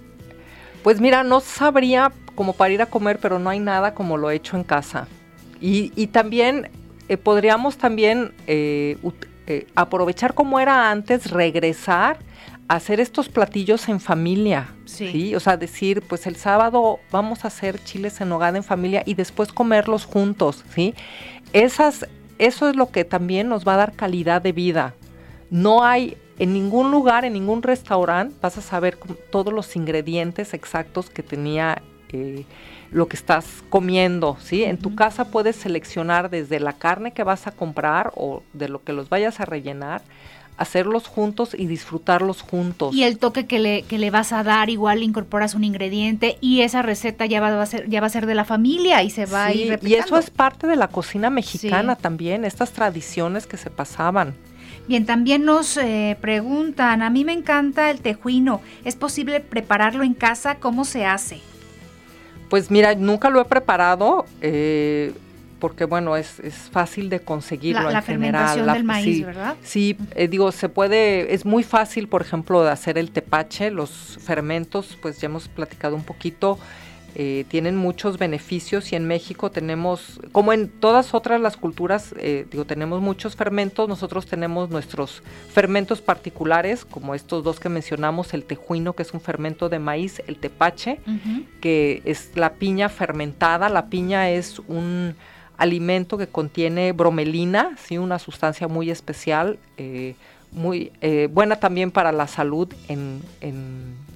Pues 0.83 1.01
mira, 1.01 1.23
no 1.23 1.39
sabría 1.39 2.11
como 2.35 2.53
para 2.53 2.73
ir 2.73 2.81
a 2.81 2.85
comer, 2.87 3.19
pero 3.19 3.39
no 3.39 3.49
hay 3.49 3.59
nada 3.59 3.93
como 3.93 4.17
lo 4.17 4.29
he 4.29 4.35
hecho 4.35 4.57
en 4.57 4.63
casa. 4.63 5.07
Y, 5.61 6.07
también 6.07 6.69
eh, 7.07 7.17
podríamos 7.17 7.77
también 7.77 8.33
eh, 8.45 8.97
aprovechar 9.73 10.35
como 10.35 10.59
era 10.59 10.91
antes, 10.91 11.31
regresar 11.31 12.19
hacer 12.67 12.99
estos 12.99 13.29
platillos 13.29 13.87
en 13.89 13.99
familia, 13.99 14.73
sí. 14.85 15.35
O 15.35 15.39
sea, 15.39 15.57
decir, 15.57 16.01
pues 16.01 16.25
el 16.25 16.35
sábado 16.35 16.99
vamos 17.11 17.45
a 17.45 17.49
hacer 17.49 17.83
chiles 17.83 18.19
en 18.21 18.31
hogada 18.31 18.57
en 18.57 18.63
familia 18.63 19.03
y 19.05 19.13
después 19.13 19.51
comerlos 19.51 20.05
juntos, 20.05 20.63
¿sí? 20.73 20.95
Esas, 21.53 22.07
eso 22.39 22.69
es 22.69 22.75
lo 22.75 22.89
que 22.89 23.05
también 23.05 23.49
nos 23.49 23.67
va 23.67 23.75
a 23.75 23.77
dar 23.77 23.93
calidad 23.93 24.41
de 24.41 24.51
vida. 24.51 24.95
No 25.49 25.83
hay 25.83 26.17
en 26.39 26.53
ningún 26.53 26.91
lugar, 26.91 27.23
en 27.23 27.33
ningún 27.33 27.61
restaurante, 27.61 28.35
vas 28.41 28.57
a 28.57 28.61
saber 28.61 28.97
todos 29.29 29.53
los 29.53 29.75
ingredientes 29.75 30.53
exactos 30.53 31.09
que 31.09 31.23
tenía 31.23 31.81
eh, 32.09 32.45
lo 32.91 33.07
que 33.07 33.15
estás 33.15 33.63
comiendo, 33.69 34.37
¿sí? 34.39 34.63
En 34.63 34.77
tu 34.77 34.95
casa 34.95 35.31
puedes 35.31 35.55
seleccionar 35.55 36.29
desde 36.29 36.59
la 36.59 36.73
carne 36.73 37.11
que 37.11 37.23
vas 37.23 37.47
a 37.47 37.51
comprar 37.51 38.11
o 38.15 38.43
de 38.53 38.69
lo 38.69 38.83
que 38.83 38.93
los 38.93 39.09
vayas 39.09 39.39
a 39.39 39.45
rellenar, 39.45 40.01
hacerlos 40.57 41.07
juntos 41.07 41.55
y 41.57 41.67
disfrutarlos 41.67 42.41
juntos. 42.41 42.95
Y 42.95 43.03
el 43.03 43.17
toque 43.17 43.45
que 43.45 43.59
le, 43.59 43.83
que 43.83 43.97
le 43.97 44.11
vas 44.11 44.31
a 44.33 44.43
dar, 44.43 44.69
igual 44.69 45.03
incorporas 45.03 45.55
un 45.55 45.63
ingrediente 45.63 46.37
y 46.41 46.61
esa 46.61 46.81
receta 46.81 47.25
ya 47.25 47.41
va 47.41 47.61
a 47.61 47.65
ser, 47.65 47.89
ya 47.89 48.01
va 48.01 48.07
a 48.07 48.09
ser 48.09 48.25
de 48.25 48.35
la 48.35 48.45
familia 48.45 49.03
y 49.03 49.09
se 49.09 49.25
va 49.25 49.45
a 49.45 49.53
ir 49.53 49.69
replicando. 49.69 50.05
Y 50.05 50.07
eso 50.07 50.17
es 50.17 50.29
parte 50.29 50.67
de 50.67 50.75
la 50.75 50.87
cocina 50.87 51.29
mexicana 51.29 51.95
también, 51.95 52.45
estas 52.45 52.71
tradiciones 52.71 53.47
que 53.47 53.57
se 53.57 53.69
pasaban. 53.69 54.33
Bien, 54.87 55.05
también 55.05 55.45
nos 55.45 55.77
eh, 55.77 56.15
preguntan, 56.21 57.01
a 57.01 57.09
mí 57.09 57.25
me 57.25 57.33
encanta 57.33 57.89
el 57.89 58.01
tejuino, 58.01 58.61
¿es 58.83 58.95
posible 58.95 59.39
prepararlo 59.39 60.03
en 60.03 60.13
casa? 60.13 60.55
¿Cómo 60.55 60.85
se 60.85 61.05
hace? 61.05 61.41
Pues 62.49 62.69
mira, 62.69 62.93
nunca 62.93 63.31
lo 63.31 63.41
he 63.41 63.45
preparado. 63.45 64.25
Eh, 64.41 65.11
porque 65.65 65.85
bueno, 65.85 66.15
es, 66.15 66.39
es 66.41 66.53
fácil 66.69 67.09
de 67.09 67.21
conseguirlo 67.21 67.81
la, 67.81 67.87
en 67.87 67.93
la 67.93 68.01
general. 68.03 68.49
Fermentación 68.49 68.73
del 68.75 68.83
maíz, 68.83 69.17
sí, 69.17 69.23
¿verdad? 69.23 69.55
Sí, 69.63 69.97
eh, 70.13 70.27
digo, 70.27 70.51
se 70.51 70.69
puede, 70.69 71.33
es 71.33 71.43
muy 71.43 71.63
fácil, 71.63 72.07
por 72.07 72.21
ejemplo, 72.21 72.63
de 72.63 72.69
hacer 72.69 72.99
el 72.99 73.09
tepache, 73.09 73.71
los 73.71 74.19
fermentos, 74.21 74.95
pues 75.01 75.19
ya 75.19 75.25
hemos 75.25 75.47
platicado 75.47 75.95
un 75.95 76.03
poquito, 76.03 76.59
eh, 77.15 77.45
tienen 77.47 77.75
muchos 77.77 78.19
beneficios 78.19 78.91
y 78.91 78.95
en 78.95 79.07
México 79.07 79.49
tenemos, 79.49 80.19
como 80.31 80.53
en 80.53 80.67
todas 80.69 81.15
otras 81.15 81.41
las 81.41 81.57
culturas, 81.57 82.13
eh, 82.19 82.45
digo, 82.51 82.65
tenemos 82.65 83.01
muchos 83.01 83.35
fermentos, 83.35 83.89
nosotros 83.89 84.27
tenemos 84.27 84.69
nuestros 84.69 85.23
fermentos 85.51 85.99
particulares, 85.99 86.85
como 86.85 87.15
estos 87.15 87.43
dos 87.43 87.59
que 87.59 87.69
mencionamos, 87.69 88.35
el 88.35 88.43
tejuino, 88.43 88.93
que 88.93 89.01
es 89.01 89.13
un 89.15 89.21
fermento 89.21 89.67
de 89.69 89.79
maíz, 89.79 90.21
el 90.27 90.35
tepache, 90.37 90.99
Uh 91.07 91.11
-huh. 91.11 91.45
que 91.59 92.01
es 92.05 92.19
la 92.35 92.49
piña 92.61 92.87
fermentada, 92.89 93.67
la 93.69 93.83
piña 93.87 94.29
es 94.29 94.59
un 94.67 95.15
alimento 95.57 96.17
que 96.17 96.27
contiene 96.27 96.91
bromelina, 96.91 97.75
¿sí? 97.77 97.97
una 97.97 98.19
sustancia 98.19 98.67
muy 98.67 98.89
especial, 98.89 99.57
eh, 99.77 100.15
muy 100.51 100.91
eh, 101.01 101.27
buena 101.31 101.57
también 101.57 101.91
para 101.91 102.11
la 102.11 102.27
salud 102.27 102.71
en, 102.87 103.21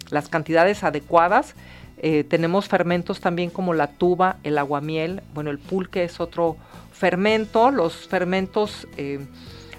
las 0.10 0.28
cantidades 0.28 0.84
adecuadas. 0.84 1.54
Eh, 2.02 2.24
tenemos 2.24 2.68
fermentos 2.68 3.20
también 3.20 3.50
como 3.50 3.74
la 3.74 3.88
tuba, 3.88 4.38
el 4.44 4.58
aguamiel, 4.58 5.22
bueno, 5.34 5.52
el 5.52 5.60
pulque 5.60 6.04
es 6.04 6.20
otro 6.20 6.58
fermento. 6.92 7.70
Los 7.72 8.08
fermentos 8.08 8.88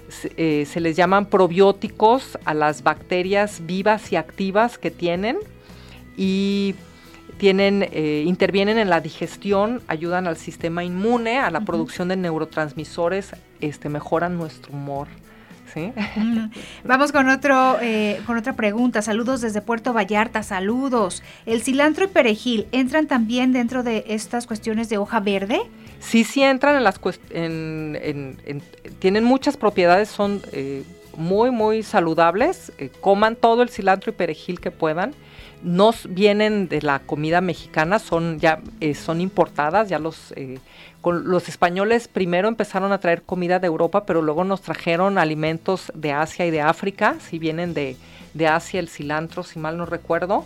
se, 0.07 0.65
se 0.65 0.79
les 0.79 0.95
llaman 0.95 1.25
probióticos 1.25 2.37
a 2.45 2.53
las 2.53 2.83
bacterias 2.83 3.65
vivas 3.65 4.11
y 4.11 4.15
activas 4.15 4.77
que 4.77 4.91
tienen 4.91 5.37
y 6.15 6.75
tienen, 7.37 7.87
eh, 7.91 8.23
intervienen 8.27 8.77
en 8.77 8.89
la 8.89 9.01
digestión, 9.01 9.81
ayudan 9.87 10.27
al 10.27 10.37
sistema 10.37 10.83
inmune, 10.83 11.39
a 11.39 11.49
la 11.49 11.59
uh 11.59 11.61
-huh. 11.61 11.65
producción 11.65 12.07
de 12.07 12.15
neurotransmisores, 12.15 13.31
este, 13.61 13.89
mejoran 13.89 14.37
nuestro 14.37 14.73
humor. 14.73 15.07
¿Sí? 15.73 15.93
Vamos 16.83 17.13
con 17.13 17.29
otro 17.29 17.77
eh, 17.81 18.19
con 18.25 18.37
otra 18.37 18.53
pregunta. 18.57 19.01
Saludos 19.01 19.39
desde 19.39 19.61
Puerto 19.61 19.93
Vallarta. 19.93 20.43
Saludos. 20.43 21.23
¿El 21.45 21.61
cilantro 21.61 22.03
y 22.03 22.07
perejil 22.07 22.67
entran 22.73 23.07
también 23.07 23.53
dentro 23.53 23.81
de 23.81 24.03
estas 24.09 24.47
cuestiones 24.47 24.89
de 24.89 24.97
hoja 24.97 25.21
verde? 25.21 25.61
Sí, 26.01 26.25
sí 26.25 26.43
entran 26.43 26.75
en 26.75 26.83
las 26.83 26.99
en, 27.29 27.97
en, 28.03 28.37
en, 28.45 28.61
tienen 28.99 29.23
muchas 29.23 29.55
propiedades, 29.55 30.09
son 30.09 30.41
eh, 30.51 30.83
muy 31.15 31.51
muy 31.51 31.83
saludables. 31.83 32.73
Eh, 32.77 32.89
coman 32.99 33.37
todo 33.37 33.61
el 33.63 33.69
cilantro 33.69 34.11
y 34.11 34.13
perejil 34.13 34.59
que 34.59 34.71
puedan 34.71 35.13
no 35.63 35.91
vienen 36.09 36.67
de 36.67 36.81
la 36.81 36.99
comida 36.99 37.41
mexicana, 37.41 37.99
son 37.99 38.39
ya 38.39 38.59
eh, 38.79 38.95
son 38.95 39.21
importadas, 39.21 39.89
ya 39.89 39.99
los 39.99 40.33
eh, 40.35 40.59
con 41.01 41.29
los 41.29 41.49
españoles 41.49 42.07
primero 42.07 42.47
empezaron 42.47 42.91
a 42.91 42.99
traer 42.99 43.23
comida 43.23 43.59
de 43.59 43.67
Europa, 43.67 44.05
pero 44.05 44.21
luego 44.21 44.43
nos 44.43 44.61
trajeron 44.61 45.17
alimentos 45.17 45.91
de 45.95 46.11
Asia 46.11 46.45
y 46.45 46.51
de 46.51 46.61
África, 46.61 47.15
si 47.19 47.39
vienen 47.39 47.73
de, 47.73 47.97
de 48.33 48.47
Asia 48.47 48.79
el 48.79 48.87
cilantro, 48.87 49.43
si 49.43 49.59
mal 49.59 49.77
no 49.77 49.85
recuerdo. 49.85 50.45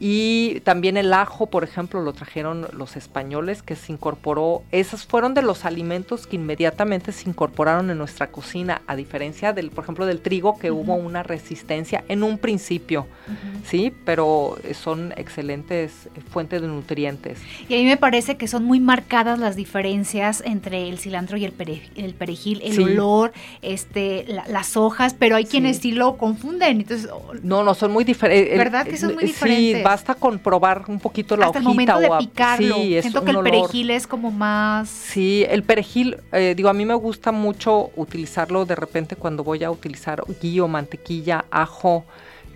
Y 0.00 0.60
también 0.60 0.96
el 0.96 1.12
ajo, 1.12 1.46
por 1.46 1.64
ejemplo, 1.64 2.00
lo 2.00 2.12
trajeron 2.12 2.68
los 2.72 2.96
españoles, 2.96 3.62
que 3.62 3.74
se 3.74 3.92
incorporó, 3.92 4.62
esos 4.70 5.04
fueron 5.06 5.34
de 5.34 5.42
los 5.42 5.64
alimentos 5.64 6.26
que 6.26 6.36
inmediatamente 6.36 7.12
se 7.12 7.28
incorporaron 7.28 7.90
en 7.90 7.98
nuestra 7.98 8.28
cocina, 8.28 8.82
a 8.86 8.94
diferencia 8.94 9.52
del, 9.52 9.70
por 9.70 9.84
ejemplo, 9.84 10.06
del 10.06 10.20
trigo, 10.20 10.58
que 10.58 10.70
uh 10.70 10.76
-huh. 10.76 10.82
hubo 10.82 10.94
una 10.94 11.22
resistencia 11.22 12.04
en 12.08 12.22
un 12.22 12.38
principio, 12.38 13.06
uh 13.26 13.32
-huh. 13.32 13.64
¿sí? 13.64 13.92
Pero 14.04 14.56
son 14.72 15.12
excelentes 15.16 16.08
fuentes 16.30 16.62
de 16.62 16.68
nutrientes. 16.68 17.38
Y 17.68 17.74
a 17.74 17.78
mí 17.78 17.84
me 17.84 17.96
parece 17.96 18.36
que 18.36 18.46
son 18.46 18.64
muy 18.64 18.80
marcadas 18.80 19.38
las 19.38 19.56
diferencias 19.56 20.42
entre 20.44 20.88
el 20.88 20.98
cilantro 20.98 21.36
y 21.36 21.44
el, 21.44 21.52
pere, 21.52 21.82
el 21.96 22.14
perejil, 22.14 22.60
el 22.62 22.74
sí. 22.74 22.82
olor, 22.82 23.32
este, 23.62 24.24
la, 24.28 24.46
las 24.48 24.76
hojas, 24.76 25.14
pero 25.14 25.36
hay 25.36 25.44
quienes 25.44 25.76
sí. 25.76 25.90
sí, 25.90 25.92
lo 25.92 26.16
confunden. 26.16 26.80
Entonces, 26.80 27.10
no, 27.42 27.64
no, 27.64 27.74
son 27.74 27.92
muy 27.92 28.04
diferentes. 28.04 28.56
¿Verdad 28.56 28.86
que 28.86 28.96
son 28.96 29.14
muy 29.14 29.24
diferentes? 29.24 29.78
Sí, 29.78 29.82
basta 29.88 30.14
con 30.14 30.38
probar 30.38 30.84
un 30.88 31.00
poquito 31.00 31.36
la 31.36 31.46
Hasta 31.46 31.60
hojita. 31.60 31.70
el 31.70 31.74
momento 31.74 31.98
de 31.98 32.08
o 32.08 32.14
a, 32.14 32.18
picarlo. 32.18 32.74
Sí, 32.74 33.00
Siento 33.00 33.24
que 33.24 33.30
el 33.30 33.36
olor. 33.36 33.50
perejil 33.50 33.90
es 33.90 34.06
como 34.06 34.30
más... 34.30 34.88
Sí, 34.88 35.46
el 35.48 35.62
perejil, 35.62 36.18
eh, 36.32 36.54
digo, 36.54 36.68
a 36.68 36.74
mí 36.74 36.84
me 36.84 36.94
gusta 36.94 37.32
mucho 37.32 37.90
utilizarlo 37.96 38.66
de 38.66 38.74
repente 38.74 39.16
cuando 39.16 39.44
voy 39.44 39.64
a 39.64 39.70
utilizar 39.70 40.22
guillo, 40.42 40.68
mantequilla, 40.68 41.46
ajo, 41.50 42.04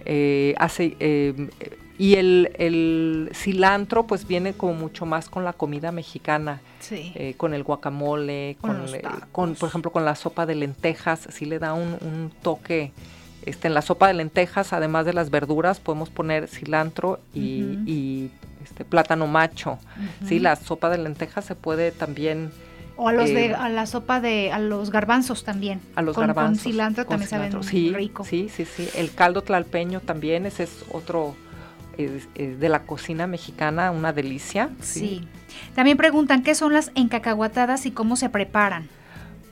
eh, 0.04 0.54
hace, 0.58 0.94
eh, 1.00 1.48
y 1.98 2.16
el, 2.16 2.50
el, 2.58 3.30
cilantro 3.32 4.06
pues 4.06 4.26
viene 4.26 4.52
como 4.52 4.74
mucho 4.74 5.06
más 5.06 5.30
con 5.30 5.44
la 5.44 5.54
comida 5.54 5.90
mexicana, 5.90 6.60
sí. 6.80 7.12
eh, 7.14 7.34
con 7.36 7.54
el 7.54 7.62
guacamole, 7.62 8.58
con, 8.60 8.76
con, 8.76 9.20
con, 9.32 9.54
por 9.54 9.68
ejemplo 9.70 9.90
con 9.90 10.04
la 10.04 10.16
sopa 10.16 10.44
de 10.44 10.54
lentejas, 10.54 11.28
sí 11.30 11.46
le 11.46 11.58
da 11.58 11.72
un, 11.72 11.96
un 12.00 12.30
toque 12.42 12.92
este, 13.44 13.68
en 13.68 13.74
la 13.74 13.82
sopa 13.82 14.08
de 14.08 14.14
lentejas, 14.14 14.72
además 14.72 15.06
de 15.06 15.12
las 15.12 15.30
verduras, 15.30 15.80
podemos 15.80 16.10
poner 16.10 16.48
cilantro 16.48 17.20
y, 17.34 17.62
uh 17.62 17.66
-huh. 17.66 17.88
y 17.88 18.30
este, 18.62 18.84
plátano 18.84 19.26
macho. 19.26 19.72
Uh 19.72 20.24
-huh. 20.24 20.28
Sí, 20.28 20.38
la 20.38 20.56
sopa 20.56 20.88
de 20.90 20.98
lentejas 20.98 21.44
se 21.44 21.54
puede 21.54 21.92
también... 21.92 22.50
O 22.96 23.08
a 23.08 23.12
los 23.12 23.30
eh, 23.30 23.34
de 23.34 23.54
a 23.54 23.68
la 23.70 23.86
sopa 23.86 24.20
de 24.20 24.52
a 24.52 24.58
los 24.58 24.90
garbanzos 24.90 25.44
también. 25.44 25.80
A 25.96 26.02
los 26.02 26.14
con, 26.14 26.26
garbanzos. 26.26 26.62
Con 26.62 26.72
cilantro 26.72 27.06
con 27.06 27.14
también 27.14 27.28
cilantro. 27.28 27.62
saben 27.62 27.70
sí, 27.70 27.92
rico. 27.92 28.24
Sí, 28.24 28.48
sí, 28.54 28.64
sí. 28.64 28.88
El 28.94 29.14
caldo 29.14 29.42
tlalpeño 29.42 30.00
también, 30.00 30.44
ese 30.46 30.64
es 30.64 30.84
otro 30.92 31.34
eh, 31.98 32.20
eh, 32.34 32.56
de 32.60 32.68
la 32.68 32.82
cocina 32.82 33.26
mexicana, 33.26 33.90
una 33.90 34.12
delicia. 34.12 34.68
Sí. 34.80 35.00
sí. 35.00 35.28
También 35.74 35.96
preguntan 35.96 36.42
qué 36.42 36.54
son 36.54 36.74
las 36.74 36.92
encacahuatadas 36.94 37.86
y 37.86 37.90
cómo 37.92 38.16
se 38.16 38.28
preparan. 38.28 38.88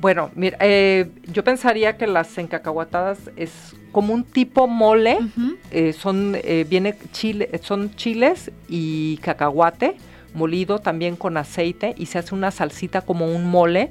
Bueno, 0.01 0.30
mira, 0.34 0.57
eh, 0.61 1.11
yo 1.30 1.44
pensaría 1.44 1.96
que 1.98 2.07
las 2.07 2.36
encacahuatadas 2.38 3.18
es 3.36 3.74
como 3.92 4.14
un 4.14 4.24
tipo 4.24 4.66
mole, 4.66 5.18
uh 5.20 5.24
-huh. 5.24 5.57
eh, 5.70 5.92
son 5.92 6.36
eh, 6.42 6.64
viene 6.68 6.94
chile, 7.12 7.51
son 7.62 7.94
chiles 7.96 8.51
y 8.68 9.18
cacahuate 9.18 9.96
molido 10.32 10.78
también 10.78 11.16
con 11.16 11.36
aceite 11.36 11.94
y 11.98 12.07
se 12.07 12.18
hace 12.18 12.34
una 12.34 12.51
salsita 12.51 13.01
como 13.03 13.26
un 13.26 13.51
mole 13.51 13.90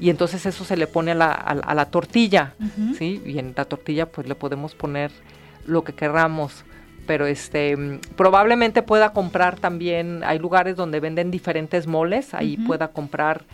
y 0.00 0.10
entonces 0.10 0.44
eso 0.46 0.64
se 0.64 0.76
le 0.76 0.86
pone 0.86 1.12
a 1.12 1.14
la, 1.14 1.30
a, 1.32 1.50
a 1.52 1.74
la 1.74 1.84
tortilla, 1.84 2.54
uh 2.58 2.64
-huh. 2.64 2.98
sí, 2.98 3.22
y 3.24 3.38
en 3.38 3.52
la 3.54 3.64
tortilla 3.66 4.06
pues 4.06 4.26
le 4.26 4.34
podemos 4.34 4.74
poner 4.74 5.10
lo 5.66 5.84
que 5.84 5.92
queramos 5.92 6.64
pero 7.06 7.26
este 7.26 7.76
probablemente 8.16 8.82
pueda 8.82 9.12
comprar 9.12 9.60
también 9.60 10.22
hay 10.24 10.38
lugares 10.38 10.74
donde 10.74 11.00
venden 11.00 11.30
diferentes 11.30 11.86
moles 11.86 12.32
ahí 12.34 12.56
uh 12.58 12.62
-huh. 12.62 12.66
pueda 12.66 12.88
comprar 12.88 13.44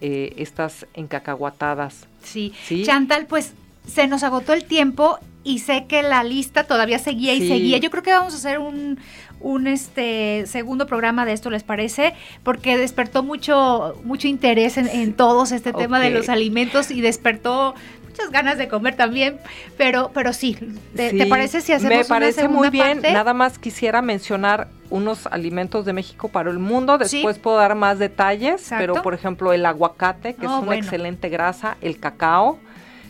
eh, 0.00 0.34
estas 0.36 0.86
encacahuatadas. 0.94 2.06
Sí. 2.22 2.52
sí. 2.66 2.84
Chantal, 2.84 3.26
pues 3.26 3.52
se 3.86 4.06
nos 4.06 4.22
agotó 4.22 4.52
el 4.52 4.64
tiempo 4.64 5.18
y 5.42 5.60
sé 5.60 5.86
que 5.86 6.02
la 6.02 6.22
lista 6.22 6.64
todavía 6.64 6.98
seguía 6.98 7.34
y 7.34 7.40
sí. 7.40 7.48
seguía. 7.48 7.78
Yo 7.78 7.90
creo 7.90 8.02
que 8.02 8.12
vamos 8.12 8.34
a 8.34 8.36
hacer 8.36 8.58
un, 8.58 8.98
un 9.40 9.66
este 9.66 10.44
segundo 10.46 10.86
programa 10.86 11.24
de 11.24 11.32
esto, 11.32 11.50
¿les 11.50 11.62
parece? 11.62 12.14
Porque 12.42 12.76
despertó 12.76 13.22
mucho, 13.22 13.98
mucho 14.04 14.28
interés 14.28 14.76
en, 14.76 14.86
en 14.88 15.14
todos 15.14 15.52
este 15.52 15.70
okay. 15.70 15.82
tema 15.82 16.00
de 16.00 16.10
los 16.10 16.28
alimentos 16.28 16.90
y 16.90 17.00
despertó 17.00 17.74
muchas 18.20 18.32
ganas 18.32 18.58
de 18.58 18.68
comer 18.68 18.96
también, 18.96 19.38
pero, 19.76 20.10
pero 20.12 20.32
sí, 20.32 20.56
¿te, 20.94 21.10
sí, 21.10 21.18
¿te 21.18 21.26
parece 21.26 21.60
si 21.60 21.72
hacemos 21.72 21.98
Me 21.98 22.04
parece 22.04 22.46
una 22.46 22.56
muy 22.56 22.70
bien, 22.70 22.98
parte? 22.98 23.12
nada 23.12 23.34
más 23.34 23.58
quisiera 23.58 24.02
mencionar 24.02 24.68
unos 24.90 25.26
alimentos 25.26 25.84
de 25.84 25.92
México 25.92 26.28
para 26.28 26.50
el 26.50 26.58
mundo, 26.58 26.98
después 26.98 27.36
sí. 27.36 27.42
puedo 27.42 27.56
dar 27.56 27.74
más 27.74 27.98
detalles, 27.98 28.62
Exacto. 28.62 28.92
pero 28.92 29.02
por 29.02 29.14
ejemplo 29.14 29.52
el 29.52 29.64
aguacate, 29.64 30.34
que 30.34 30.46
oh, 30.46 30.50
es 30.50 30.56
una 30.56 30.66
bueno. 30.66 30.82
excelente 30.82 31.28
grasa, 31.28 31.76
el 31.80 31.98
cacao, 31.98 32.58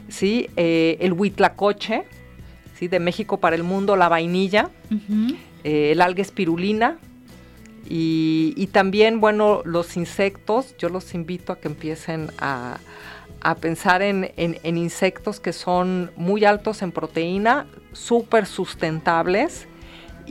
sí, 0.09 0.49
eh, 0.57 0.99
el 1.01 1.13
huitlacoche, 1.13 2.05
sí, 2.79 2.89
de 2.89 3.01
México 3.01 3.39
para 3.39 3.57
el 3.57 3.63
mundo, 3.63 3.97
la 3.97 4.09
vainilla, 4.09 4.71
uh 4.91 4.95
-huh. 4.95 5.37
eh, 5.65 5.93
el 5.93 6.03
alga 6.03 6.23
espirulina, 6.23 6.99
y, 7.89 8.55
y, 8.57 8.69
también, 8.69 9.21
bueno, 9.21 9.63
los 9.65 9.97
insectos, 9.97 10.77
yo 10.79 10.89
los 10.91 11.13
invito 11.13 11.53
a 11.53 11.59
que 11.59 11.67
empiecen 11.67 12.31
a, 12.39 12.79
a 13.41 13.55
pensar 13.55 14.03
en, 14.03 14.33
en, 14.37 14.59
en, 14.63 14.77
insectos 14.77 15.41
que 15.41 15.53
son 15.53 16.11
muy 16.17 16.45
altos 16.45 16.83
en 16.83 16.93
proteína, 16.93 17.67
súper 17.93 18.47
sustentables 18.47 19.67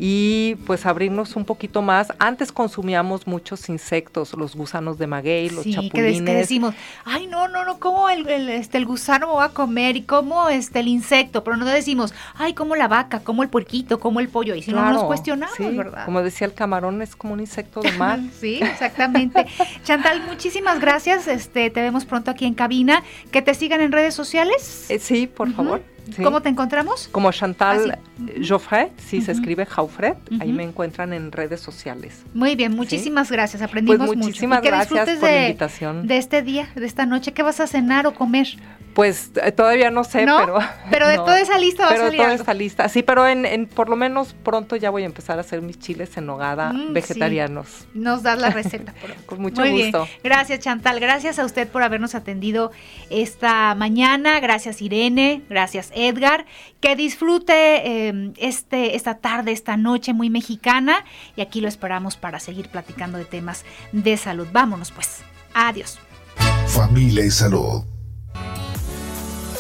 y 0.02 0.56
pues 0.66 0.86
abrirnos 0.86 1.36
un 1.36 1.44
poquito 1.44 1.82
más. 1.82 2.14
Antes 2.20 2.54
consumíamos 2.54 3.28
muchos 3.28 3.68
insectos, 3.68 4.34
los 4.34 4.56
gusanos 4.56 4.98
de 4.98 5.08
maguey, 5.08 5.50
los 5.50 5.64
sí, 5.64 5.74
chapulines. 5.74 6.22
Que, 6.22 6.34
decimos, 6.34 6.74
ay 7.04 7.28
no, 7.28 7.50
no, 7.50 7.66
no, 7.66 7.80
¿cómo 7.80 8.10
el, 8.10 8.28
este, 8.50 8.78
el 8.78 8.86
gusano 8.86 9.28
me 9.28 9.34
va 9.34 9.46
a 9.46 9.50
comer 9.50 9.98
y 9.98 10.04
cómo 10.04 10.48
este, 10.48 10.80
el 10.80 10.88
insecto? 10.88 11.44
Pero 11.44 11.58
no 11.58 11.66
decimos, 11.66 12.14
ay, 12.36 12.54
como 12.54 12.78
la 12.78 12.88
vaca, 12.88 13.20
como 13.20 13.44
el 13.44 13.50
puerquito, 13.50 14.00
como 14.00 14.22
el 14.22 14.30
pollo. 14.30 14.56
Y 14.56 14.62
si 14.62 14.72
no 14.72 14.90
nos 14.90 15.04
cuestionamos, 15.04 15.58
¿verdad? 15.60 16.06
Como 16.06 16.22
decía 16.22 16.48
el 16.48 16.54
camarón, 16.54 17.02
es 17.02 17.18
como 17.18 17.34
un 17.34 17.42
insecto 17.42 17.82
de 17.82 17.92
mar. 17.92 18.22
sí, 18.40 18.62
exactamente. 18.62 19.48
Chantal, 19.84 20.24
muchísimas 20.26 20.80
gracias. 20.80 21.28
Este, 21.28 21.70
te 21.70 21.82
vemos 21.82 22.06
pronto 22.06 22.32
aquí 22.32 22.46
en 22.46 22.54
cabina. 22.54 23.04
Que 23.32 23.42
te 23.42 23.54
sigan 23.54 23.82
en 23.82 23.92
redes 23.92 24.14
sociales. 24.14 24.90
Eh, 24.90 25.00
sí, 25.00 25.28
por 25.28 25.52
favor. 25.52 25.82
¿Cómo 26.18 26.42
te 26.42 26.50
encontramos? 26.50 27.08
Como 27.12 27.32
Chantal 27.32 27.92
ah, 27.92 28.24
Joffre, 28.48 28.92
si 28.98 29.22
se 29.22 29.32
escribe 29.32 29.66
Jaufret, 29.66 30.18
ahí 30.40 30.52
me 30.52 30.64
encuentran 30.64 31.14
en 31.14 31.32
redes 31.32 31.62
sociales. 31.62 32.24
Muy 32.34 32.56
bien, 32.56 32.76
muchísimas 32.76 33.32
gracias, 33.32 33.62
aprendimos 33.62 34.08
pues 34.08 34.18
muchísimas 34.18 34.62
gracias 34.62 35.10
por 35.10 35.30
la 35.30 35.48
invitación. 35.48 36.08
De 36.08 36.18
este 36.18 36.42
día, 36.42 36.70
de 36.76 36.86
esta 36.86 37.06
noche, 37.06 37.34
¿qué 37.34 37.44
vas 37.44 37.60
a 37.60 37.68
cenar 37.68 38.08
o 38.08 38.14
comer? 38.14 38.48
Pues 39.00 39.32
eh, 39.42 39.54
todavía 39.54 39.92
no 39.92 40.04
sé, 40.04 40.26
pero... 40.26 40.60
Pero 40.92 41.08
de 41.08 41.16
toda 41.20 41.40
esa 41.40 41.58
lista 41.58 41.84
va 41.84 41.90
pero 41.92 42.02
a 42.02 42.06
salir 42.08 42.20
toda 42.20 42.34
esa 42.34 42.54
lista, 42.54 42.90
sí, 42.90 43.02
pero 43.02 43.26
en, 43.26 43.66
por 43.68 43.88
lo 43.88 43.96
menos 43.96 44.36
pronto 44.44 44.76
ya 44.76 44.90
voy 44.90 45.04
a 45.04 45.06
empezar 45.06 45.38
a 45.38 45.42
hacer 45.42 45.62
mis 45.62 45.80
chiles 45.80 46.18
en 46.18 46.26
nogada 46.26 46.74
mm, 46.74 46.92
vegetarianos. 46.92 47.88
Nos 47.94 48.24
das 48.24 48.38
la 48.40 48.50
receta. 48.50 48.94
Con 49.26 49.42
mucho 49.42 49.64
gusto. 49.66 50.06
Gracias, 50.22 50.60
Chantal. 50.60 51.00
Gracias 51.00 51.40
a 51.40 51.46
usted 51.46 51.70
por 51.70 51.82
habernos 51.82 52.14
atendido 52.14 52.74
esta 53.10 53.74
mañana. 53.74 54.42
Gracias, 54.42 54.82
Irene. 54.82 55.44
Gracias, 55.50 55.94
Edgar. 55.96 56.46
Que 56.82 56.98
disfrute 56.98 58.08
em, 58.10 58.34
este, 58.36 58.98
esta 58.98 59.20
tarde, 59.20 59.54
esta 59.54 59.78
noche 59.78 60.12
muy 60.12 60.30
mexicana. 60.30 61.06
Y 61.38 61.42
aquí 61.42 61.62
lo 61.62 61.70
esperamos 61.70 62.18
para 62.18 62.42
seguir 62.42 62.68
platicando 62.68 63.18
de 63.18 63.24
temas 63.24 63.64
de 63.94 64.18
salud. 64.18 64.50
Vámonos 64.52 64.92
pues. 64.92 65.22
Adiós. 65.54 66.00
Familia 66.68 67.24
y 67.24 67.32
salud. 67.32 67.86